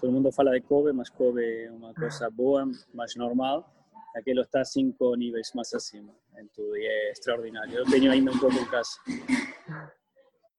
Todo 0.00 0.12
mundo 0.12 0.30
fala 0.32 0.52
de 0.52 0.60
Kobe, 0.60 0.92
mas 0.92 1.08
Kobe 1.10 1.42
é 1.64 1.70
uma 1.70 1.92
coisa 1.94 2.30
boa, 2.30 2.68
mais 2.94 3.14
normal. 3.16 3.68
Aquilo 4.14 4.42
está 4.42 4.64
cinco 4.64 5.14
níveis 5.16 5.50
mais 5.54 5.72
acima 5.74 6.12
em 6.38 6.46
tudo 6.48 6.76
e 6.76 6.86
é 6.86 7.10
extraordinário. 7.10 7.74
Eu 7.78 7.84
tenho 7.84 8.10
ainda 8.10 8.30
um 8.30 8.38
pouco 8.38 8.56
em 8.56 8.64
casa. 8.66 8.90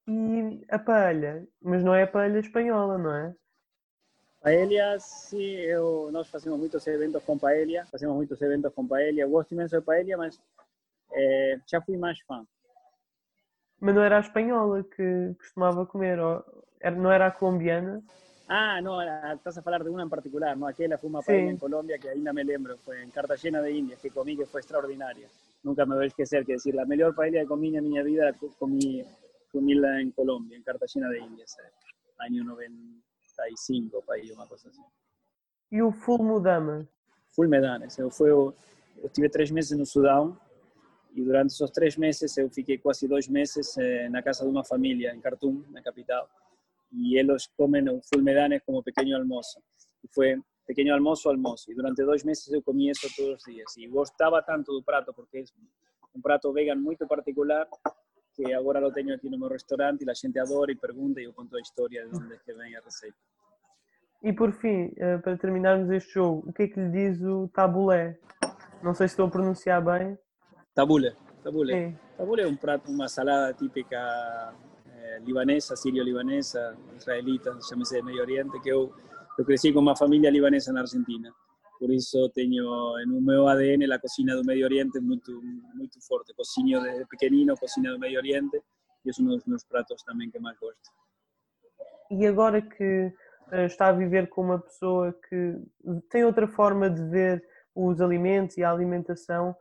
E 0.08 0.65
a 0.69 0.80
paella, 0.80 1.45
mas 1.62 1.84
não 1.84 1.93
é 1.93 2.04
a 2.04 2.08
paella 2.08 2.39
espanhola, 2.39 2.97
não 2.97 3.13
é? 3.15 3.36
Paella, 4.41 4.99
sim, 4.99 5.41
eu, 5.56 6.10
nós 6.12 6.28
fazemos 6.30 6.58
muitos 6.60 6.86
eventos 6.88 7.23
com 7.23 7.38
paella, 7.38 7.86
fazemos 7.91 8.15
muitos 8.15 8.41
eventos 8.41 8.73
com 8.73 8.88
paella. 8.88 9.19
Eu 9.21 9.30
gosto 9.30 9.54
imenso 9.54 9.78
de 9.80 9.86
paella, 9.86 10.17
mas 10.17 10.39
eh, 11.13 11.60
já 11.65 11.82
fui 11.82 11.97
mais 11.97 12.19
fã. 12.21 12.45
Mas 13.80 13.95
não 13.95 14.02
era 14.04 14.17
a 14.17 14.21
espanhola 14.21 14.84
que 14.84 15.34
costumava 15.38 15.86
comer, 15.86 16.19
ou 16.19 16.43
era- 16.82 16.95
não 16.95 17.12
era 17.12 17.28
a 17.28 17.32
colombiana? 17.32 18.02
Ah, 18.51 18.81
no, 18.81 18.99
estás 19.31 19.57
a 19.59 19.62
falar 19.62 19.83
de 19.83 19.91
una 19.91 20.01
en 20.03 20.09
particular, 20.09 20.57
¿no? 20.57 20.65
Aquella 20.67 20.97
fue 20.97 21.09
una 21.09 21.21
Sí. 21.21 21.31
en 21.33 21.57
Colombia 21.57 21.99
que 21.99 22.09
ainda 22.09 22.33
me 22.33 22.43
lembro, 22.43 22.77
fue 22.77 23.03
en 23.03 23.12
Cartagena 23.12 23.62
de 23.62 23.71
Indias, 23.71 23.99
que 24.01 24.09
comí 24.09 24.35
que 24.35 24.47
fue 24.47 24.59
extraordinaria. 24.62 25.27
Nunca 25.62 25.85
me 25.85 25.93
voy 25.95 26.05
a 26.05 26.07
esquecer 26.07 26.45
que 26.45 26.53
decir, 26.53 26.73
la 26.73 26.85
mejor 26.85 27.13
paella 27.13 27.41
que 27.41 27.45
comí 27.47 27.75
en 27.77 27.88
mi 27.88 28.01
vida, 28.01 28.33
co- 28.33 28.49
comí, 28.57 29.05
comíla 29.51 30.01
en 30.01 30.12
Colombia, 30.12 30.57
en 30.57 30.63
Cartagena 30.63 31.09
de 31.09 31.19
Indias, 31.19 31.57
eh, 31.59 31.71
año 32.17 32.43
95, 32.43 34.01
paella, 34.01 34.33
una 34.33 34.47
cosa 34.47 34.69
así. 34.69 34.81
E 35.71 35.81
o? 35.83 35.91
Full 37.35 37.47
Medanes, 37.47 37.99
eu, 37.99 38.09
fui, 38.09 38.29
eu 38.31 38.55
estive 39.03 39.29
três 39.29 39.51
meses 39.51 39.77
no 39.77 39.85
Sudão 39.85 40.35
e 41.13 41.21
durante 41.23 41.53
esos 41.53 41.69
três 41.69 41.95
meses 41.97 42.35
eu 42.38 42.49
fiquei 42.49 42.79
quase 42.79 43.07
dois 43.07 43.27
meses 43.27 43.77
eh, 43.77 44.09
na 44.09 44.23
casa 44.23 44.43
de 44.43 44.49
uma 44.49 44.63
família 44.63 45.13
em 45.13 45.19
Khartoum, 45.21 45.63
na 45.69 45.81
capital, 45.83 46.27
e 46.91 47.17
eles 47.17 47.47
comem 47.58 47.88
o 47.89 48.02
full 48.02 48.23
medanes 48.23 48.62
como 48.65 48.84
pequeno 48.84 49.15
almoço. 49.15 49.60
E 50.04 50.08
foi 50.13 50.41
pequeno 50.65 50.93
almoço, 50.93 51.30
almoço. 51.30 51.71
E 51.71 51.75
durante 51.75 52.04
dois 52.04 52.23
meses 52.23 52.47
eu 52.52 52.62
comia 52.62 52.91
isso 52.91 53.10
todos 53.15 53.38
os 53.38 53.43
dias. 53.43 53.78
E 53.78 53.88
gostava 53.88 54.41
tanto 54.41 54.71
do 54.71 54.84
prato, 54.84 55.13
porque 55.13 55.39
é 55.39 55.43
um 56.15 56.21
prato 56.21 56.52
vegan 56.54 56.75
muito 56.75 57.08
particular, 57.08 57.67
que 58.36 58.54
agora 58.54 58.80
lo 58.80 58.91
tenho 58.91 59.13
aqui 59.13 59.30
no 59.30 59.38
meu 59.38 59.49
restaurante 59.49 60.04
e 60.04 60.10
a 60.10 60.13
gente 60.13 60.39
adora 60.39 60.71
e 60.71 60.75
pergunta 60.75 61.19
e 61.19 61.25
eu 61.25 61.34
conto 61.34 61.56
a 61.58 61.60
história 61.60 62.08
de 62.08 62.15
onde 62.15 62.34
é 62.34 62.38
que 62.38 62.54
vem 62.54 62.75
a 62.75 62.82
receita. 62.82 63.17
E 64.21 64.34
por 64.34 64.52
fim, 64.52 64.91
eh, 64.97 65.17
para 65.17 65.38
terminarmos 65.38 65.89
este 65.91 66.13
jogo, 66.13 66.49
o 66.49 66.54
que 66.54 66.63
é 66.63 66.67
que 66.67 66.80
lhe 66.80 66.89
diz 66.89 67.21
o 67.21 67.47
tabulé? 67.49 68.19
Não 68.84 68.93
sei 68.93 69.08
se 69.08 69.13
estou 69.13 69.28
a 69.28 69.30
pronunciar 69.30 69.84
bem. 69.84 70.17
Tabule, 70.73 71.15
tabule. 71.43 71.73
Sim. 71.73 71.97
Tabule 72.17 72.41
é 72.41 72.47
um 72.47 72.56
prato, 72.56 72.91
uma 72.91 73.08
salada 73.08 73.54
típica 73.54 74.54
libanesa, 75.25 75.75
sírio-libanesa, 75.75 76.77
israelita, 76.97 77.58
chama-se 77.67 77.95
de 77.95 78.03
Medio 78.03 78.21
Oriente, 78.21 78.60
que 78.62 78.69
eu, 78.69 78.93
eu 79.38 79.45
cresci 79.45 79.71
com 79.73 79.79
uma 79.79 79.95
família 79.95 80.29
libanesa 80.29 80.71
na 80.71 80.82
Argentina. 80.82 81.34
Por 81.79 81.89
isso 81.91 82.29
tenho 82.29 82.65
no 83.08 83.21
meu 83.21 83.47
ADN 83.47 83.91
a 83.93 83.99
cozinha 83.99 84.36
do 84.36 84.43
Medio 84.43 84.65
Oriente 84.65 84.99
muito 84.99 85.41
muito 85.75 85.97
forte. 86.05 86.34
Cozinho 86.34 86.82
desde 86.82 87.05
pequenino, 87.05 87.55
cozinha 87.55 87.91
do 87.93 87.99
Medio 87.99 88.19
Oriente, 88.19 88.62
e 89.05 89.10
é 89.10 89.13
um 89.21 89.25
dos 89.27 89.45
meus 89.45 89.63
pratos 89.63 90.03
também 90.03 90.29
que 90.29 90.39
mais 90.39 90.58
gosto. 90.60 90.91
E 92.12 92.25
agora 92.25 92.62
que 92.62 93.13
eh, 93.51 93.65
está 93.65 93.88
a 93.88 93.93
viver 93.93 94.27
com 94.27 94.41
uma 94.41 94.60
pessoa 94.60 95.13
que 95.29 95.55
tem 96.10 96.25
outra 96.25 96.47
forma 96.47 96.89
de 96.89 97.03
ver 97.05 97.43
os 97.73 98.01
alimentos 98.01 98.58
e 98.58 98.63
a 98.63 98.71
alimentação, 98.71 99.55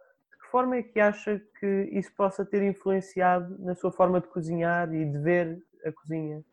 forma 0.51 0.77
é 0.77 0.83
que 0.83 0.99
acha 1.01 1.41
que 1.59 1.89
isso 1.93 2.13
possa 2.15 2.45
ter 2.45 2.63
influenciado 2.63 3.57
na 3.59 3.75
sua 3.75 3.93
forma 3.93 4.21
de 4.21 4.29
cozinhar 4.29 4.93
e 4.93 5.05
de 5.05 5.19
ver 5.19 5.63
a 5.85 5.93
cozinha? 5.93 6.45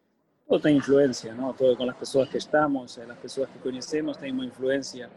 Todo 0.48 0.62
tem 0.62 0.78
influência, 0.78 1.34
não? 1.34 1.54
Todo 1.54 1.76
com 1.76 1.90
as 1.90 1.98
pessoas 1.98 2.30
que 2.30 2.38
estamos, 2.38 2.98
eh, 2.98 3.04
as 3.10 3.18
pessoas 3.18 3.50
que 3.50 3.60
conhecemos 3.60 4.18
tem 4.18 4.32
uma 4.32 4.46
influência 4.46 5.10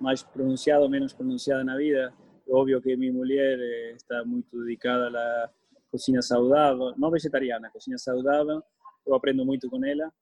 mais 0.00 0.22
pronunciada 0.22 0.82
ou 0.82 0.90
menos 0.90 1.12
pronunciada 1.12 1.62
na 1.62 1.76
vida. 1.76 2.12
Óbvio 2.48 2.82
que 2.82 2.96
minha 2.96 3.12
mulher 3.12 3.58
eh, 3.60 3.92
está 3.92 4.24
muito 4.24 4.58
dedicada 4.64 5.06
à 5.16 5.50
cozinha 5.90 6.22
saudável, 6.22 6.92
não 6.96 7.10
vegetariana, 7.10 7.70
cozinha 7.70 7.98
saudável. 7.98 8.62
Eu 9.06 9.14
aprendo 9.14 9.44
muito 9.44 9.70
com 9.70 9.84
ela, 9.84 10.12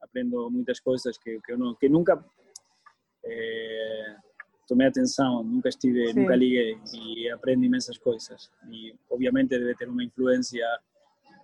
aprendo 0.00 0.50
muitas 0.50 0.78
coisas 0.80 1.16
que, 1.16 1.40
que, 1.40 1.52
eu 1.52 1.58
não, 1.58 1.74
que 1.74 1.88
nunca 1.88 2.22
eh, 3.24 4.16
tomei 4.68 4.86
atenção, 4.86 5.42
nunca 5.42 5.68
estive, 5.68 6.08
Sim. 6.08 6.20
nunca 6.20 6.36
liguei 6.36 6.78
e 6.94 7.30
aprendo 7.30 7.64
imensas 7.64 7.98
coisas. 7.98 8.50
E 8.70 8.94
obviamente 9.10 9.50
deve 9.50 9.74
ter 9.74 9.88
uma 9.88 10.04
influência 10.04 10.66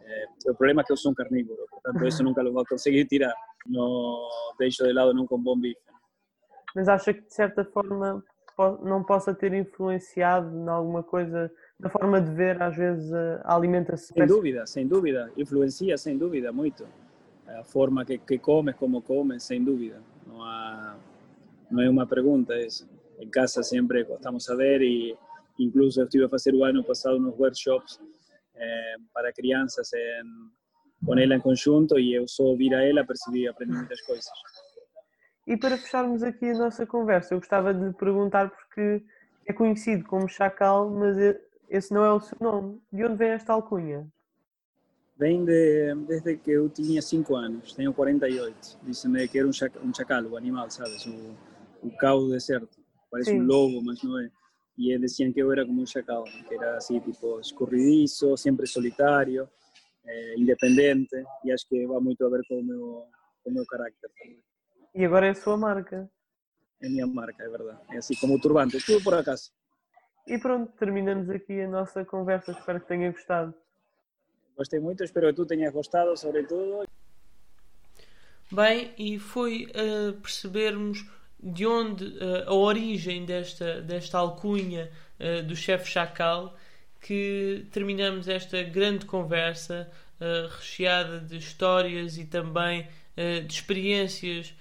eh, 0.08 0.26
o 0.46 0.54
problema 0.54 0.80
é 0.80 0.84
que 0.84 0.92
eu 0.92 0.96
sou 0.96 1.12
um 1.12 1.14
carnívoro, 1.14 1.66
portanto, 1.70 2.06
isso 2.06 2.22
nunca 2.24 2.42
lo 2.42 2.52
vou 2.52 2.64
conseguir 2.66 3.04
tirar. 3.04 3.34
Não 3.66 4.28
deixo 4.58 4.84
de 4.84 4.92
lado 4.92 5.12
nunca 5.12 5.34
um 5.34 5.42
bom 5.42 5.58
bife. 5.58 5.80
Mas 6.74 6.88
acha 6.88 7.12
que 7.12 7.20
de 7.20 7.34
certa 7.34 7.64
forma 7.64 8.22
não 8.82 9.04
possa 9.04 9.34
ter 9.34 9.52
influenciado 9.52 10.56
em 10.56 10.68
alguma 10.68 11.02
coisa 11.02 11.50
na 11.78 11.88
forma 11.88 12.20
de 12.20 12.30
ver 12.30 12.60
às 12.60 12.76
vezes 12.76 13.12
a 13.12 13.54
alimentação? 13.54 14.14
Sem 14.16 14.26
dúvida, 14.26 14.66
sem 14.66 14.86
dúvida. 14.86 15.30
Influencia, 15.36 15.96
sem 15.96 16.18
dúvida, 16.18 16.52
muito. 16.52 16.86
A 17.46 17.62
forma 17.62 18.04
que, 18.04 18.18
que 18.18 18.38
comes, 18.38 18.74
como 18.76 19.00
comes, 19.00 19.44
sem 19.44 19.62
dúvida. 19.62 20.00
Não 20.26 20.42
há... 20.42 20.96
não 21.70 21.82
é 21.82 21.88
uma 21.88 22.06
pergunta, 22.06 22.54
é, 22.54 22.66
em 23.18 23.28
casa 23.30 23.62
sempre 23.62 24.04
gostamos 24.04 24.48
a 24.48 24.54
ver 24.54 24.82
e 24.82 25.16
incluso 25.58 26.00
eu 26.00 26.04
estive 26.04 26.24
a 26.24 26.28
fazer 26.28 26.54
o 26.54 26.64
ano 26.64 26.84
passado 26.84 27.18
nos 27.18 27.38
workshops 27.38 28.00
eh, 28.54 28.96
para 29.12 29.32
crianças 29.32 29.90
com 31.04 31.18
ela 31.18 31.34
em 31.34 31.40
conjunto 31.40 31.98
e 31.98 32.14
eu 32.14 32.26
só 32.26 32.44
ouvir 32.44 32.74
a 32.74 32.82
ela 32.82 33.04
percebi 33.04 33.42
e 33.42 33.48
aprendi 33.48 33.76
muitas 33.76 34.00
coisas. 34.02 34.30
E 35.46 35.56
para 35.56 35.78
fecharmos 35.78 36.22
aqui 36.22 36.50
a 36.50 36.58
nossa 36.58 36.86
conversa, 36.86 37.34
eu 37.34 37.38
gostava 37.38 37.72
de 37.72 37.86
lhe 37.86 37.92
perguntar 37.94 38.50
porque 38.50 39.02
é 39.46 39.52
conhecido 39.52 40.04
como 40.04 40.28
Chacal, 40.28 40.90
mas 40.90 41.16
esse 41.70 41.92
não 41.92 42.04
é 42.04 42.12
o 42.12 42.20
seu 42.20 42.36
nome. 42.40 42.80
De 42.92 43.04
onde 43.04 43.16
vem 43.16 43.30
esta 43.30 43.54
alcunha? 43.54 44.06
Vem 45.16 45.44
de, 45.44 45.94
desde 46.06 46.36
que 46.36 46.50
eu 46.50 46.68
tinha 46.68 47.00
5 47.00 47.34
anos, 47.34 47.72
tenho 47.72 47.92
48. 47.94 48.78
Dizem-me 48.82 49.26
que 49.26 49.38
era 49.38 49.48
um 49.48 49.52
chacal, 49.52 49.82
um 49.82 49.92
chacal, 49.92 50.22
o 50.24 50.36
animal, 50.36 50.70
sabes? 50.70 51.06
O, 51.06 51.34
o 51.82 51.90
do 51.90 52.30
deserto. 52.30 52.77
Parece 53.10 53.30
Sim. 53.30 53.40
um 53.40 53.46
lobo, 53.46 53.82
mas 53.84 54.02
não 54.02 54.18
é. 54.20 54.30
E 54.76 54.92
eles 54.92 55.12
diziam 55.12 55.32
que 55.32 55.40
eu 55.40 55.50
era 55.50 55.66
como 55.66 55.82
um 55.82 55.86
chacal, 55.86 56.24
que 56.24 56.54
era 56.54 56.76
assim, 56.76 57.00
tipo, 57.00 57.40
escorridiço, 57.40 58.36
sempre 58.36 58.66
solitário, 58.66 59.48
eh, 60.06 60.34
independente, 60.36 61.16
e 61.44 61.50
acho 61.50 61.66
que 61.68 61.86
vai 61.86 62.00
muito 62.00 62.24
a 62.24 62.28
ver 62.28 62.42
com 62.48 62.60
o 62.60 62.64
meu, 62.64 63.06
com 63.42 63.50
o 63.50 63.54
meu 63.54 63.66
carácter 63.66 64.10
também. 64.16 64.40
E 64.94 65.04
agora 65.04 65.26
é 65.26 65.30
a 65.30 65.34
sua 65.34 65.56
marca. 65.56 66.08
É 66.80 66.86
a 66.86 66.90
minha 66.90 67.06
marca, 67.06 67.42
é 67.42 67.48
verdade. 67.48 67.80
É 67.90 67.98
assim 67.98 68.14
como 68.14 68.36
o 68.36 68.40
turbante, 68.40 68.78
tudo 68.84 69.02
por 69.02 69.14
acaso. 69.14 69.50
E 70.26 70.38
pronto, 70.38 70.70
terminamos 70.78 71.28
aqui 71.30 71.60
a 71.60 71.68
nossa 71.68 72.04
conversa. 72.04 72.52
Espero 72.52 72.80
que 72.80 72.86
tenha 72.86 73.10
gostado. 73.10 73.54
Gostei 74.56 74.78
muito, 74.78 75.02
espero 75.02 75.28
que 75.28 75.34
tu 75.34 75.46
tenhas 75.46 75.72
gostado, 75.72 76.16
sobretudo. 76.16 76.86
Bem, 78.50 78.92
e 78.96 79.18
foi 79.18 79.66
uh, 79.66 80.12
percebermos 80.20 81.02
de 81.40 81.66
onde 81.66 82.04
uh, 82.04 82.48
a 82.48 82.54
origem 82.54 83.24
desta, 83.24 83.80
desta 83.80 84.18
alcunha 84.18 84.90
uh, 85.18 85.42
do 85.44 85.54
chefe 85.54 85.88
Chacal 85.90 86.56
que 87.00 87.66
terminamos 87.70 88.28
esta 88.28 88.62
grande 88.62 89.06
conversa 89.06 89.88
recheada 90.58 91.20
de 91.20 91.36
histórias 91.36 92.18
e 92.18 92.24
também 92.24 92.88
de 93.46 93.54
experiências 93.54 94.52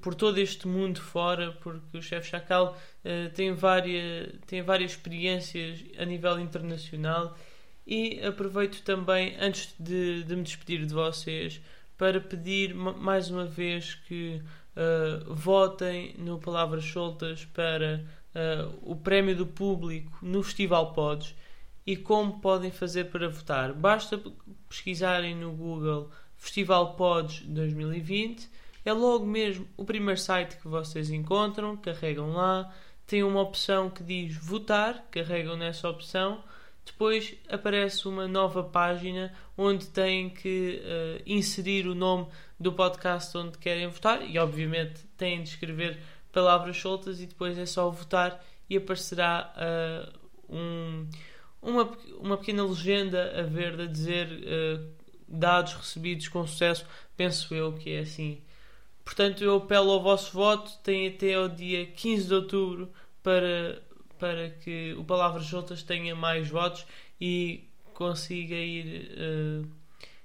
por 0.00 0.14
todo 0.14 0.38
este 0.38 0.66
mundo 0.66 1.00
fora, 1.00 1.52
porque 1.52 1.96
o 1.96 2.02
chefe 2.02 2.28
Chacal 2.28 2.76
uh, 3.04 3.30
tem, 3.34 3.52
várias, 3.52 4.32
tem 4.46 4.62
várias 4.62 4.92
experiências 4.92 5.84
a 5.96 6.04
nível 6.04 6.40
internacional. 6.40 7.36
E 7.86 8.20
aproveito 8.24 8.82
também, 8.82 9.36
antes 9.38 9.74
de, 9.78 10.24
de 10.24 10.34
me 10.34 10.42
despedir 10.42 10.84
de 10.84 10.92
vocês, 10.92 11.60
para 11.96 12.20
pedir 12.20 12.74
mais 12.74 13.30
uma 13.30 13.44
vez 13.44 13.94
que 13.94 14.42
uh, 14.76 15.34
votem 15.34 16.14
no 16.18 16.38
Palavras 16.38 16.84
Soltas 16.84 17.44
para 17.44 18.04
uh, 18.34 18.78
o 18.82 18.96
prémio 18.96 19.36
do 19.36 19.46
público 19.46 20.18
no 20.22 20.42
Festival 20.42 20.92
Pods 20.92 21.34
e 21.86 21.96
como 21.96 22.40
podem 22.40 22.70
fazer 22.70 23.04
para 23.04 23.28
votar. 23.28 23.72
Basta 23.72 24.20
pesquisarem 24.68 25.34
no 25.34 25.52
Google 25.52 26.10
Festival 26.36 26.94
Pods 26.94 27.40
2020 27.46 28.48
é 28.84 28.92
logo 28.92 29.24
mesmo 29.24 29.66
o 29.78 29.84
primeiro 29.84 30.20
site 30.20 30.58
que 30.58 30.68
vocês 30.68 31.08
encontram, 31.10 31.74
carregam 31.74 32.32
lá, 32.32 32.70
tem 33.06 33.22
uma 33.22 33.40
opção 33.40 33.88
que 33.88 34.02
diz 34.02 34.36
votar, 34.36 35.06
carregam 35.10 35.56
nessa 35.56 35.88
opção, 35.88 36.44
depois 36.84 37.34
aparece 37.48 38.06
uma 38.06 38.28
nova 38.28 38.62
página 38.62 39.32
onde 39.56 39.86
têm 39.86 40.28
que 40.28 40.82
uh, 40.82 41.22
inserir 41.24 41.86
o 41.86 41.94
nome 41.94 42.26
do 42.58 42.72
podcast 42.72 43.36
onde 43.36 43.58
querem 43.58 43.86
votar 43.88 44.28
e 44.28 44.38
obviamente 44.38 45.04
têm 45.16 45.42
de 45.42 45.50
escrever 45.50 45.98
palavras 46.32 46.76
soltas 46.76 47.20
e 47.20 47.26
depois 47.26 47.58
é 47.58 47.66
só 47.66 47.88
votar 47.90 48.44
e 48.68 48.76
aparecerá 48.76 49.52
uh, 49.56 50.54
um, 50.56 51.08
uma, 51.60 51.98
uma 52.18 52.36
pequena 52.36 52.64
legenda 52.64 53.38
a 53.38 53.42
ver 53.42 53.80
a 53.80 53.86
dizer 53.86 54.28
uh, 54.28 54.88
dados 55.28 55.74
recebidos 55.74 56.28
com 56.28 56.46
sucesso, 56.46 56.86
penso 57.16 57.54
eu 57.54 57.72
que 57.72 57.90
é 57.90 58.00
assim 58.00 58.42
Portanto, 59.04 59.44
eu 59.44 59.56
apelo 59.56 59.90
ao 59.92 60.02
vosso 60.02 60.32
voto. 60.32 60.72
Tem 60.82 61.08
até 61.08 61.34
ao 61.34 61.48
dia 61.48 61.86
15 61.86 62.26
de 62.26 62.34
outubro 62.34 62.92
para, 63.22 63.82
para 64.18 64.50
que 64.50 64.94
o 64.98 65.04
Palavras 65.04 65.44
Juntas 65.44 65.82
tenha 65.82 66.14
mais 66.14 66.48
votos 66.48 66.86
e 67.20 67.68
consiga 67.92 68.54
ir 68.54 69.12
uh, 69.12 69.68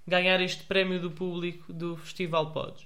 ganhar 0.10 0.42
este 0.42 0.64
prémio 0.64 1.00
do 1.00 1.12
público 1.12 1.72
do 1.72 1.96
Festival 1.96 2.52
Pods. 2.52 2.86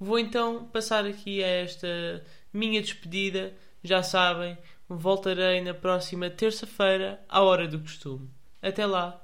Vou 0.00 0.18
então 0.18 0.64
passar 0.64 1.04
aqui 1.04 1.42
a 1.42 1.46
esta 1.46 2.24
minha 2.52 2.80
despedida. 2.80 3.52
Já 3.82 4.02
sabem, 4.02 4.56
voltarei 4.88 5.60
na 5.60 5.74
próxima 5.74 6.30
terça-feira, 6.30 7.20
à 7.28 7.42
hora 7.42 7.68
do 7.68 7.78
costume. 7.78 8.28
Até 8.62 8.86
lá! 8.86 9.22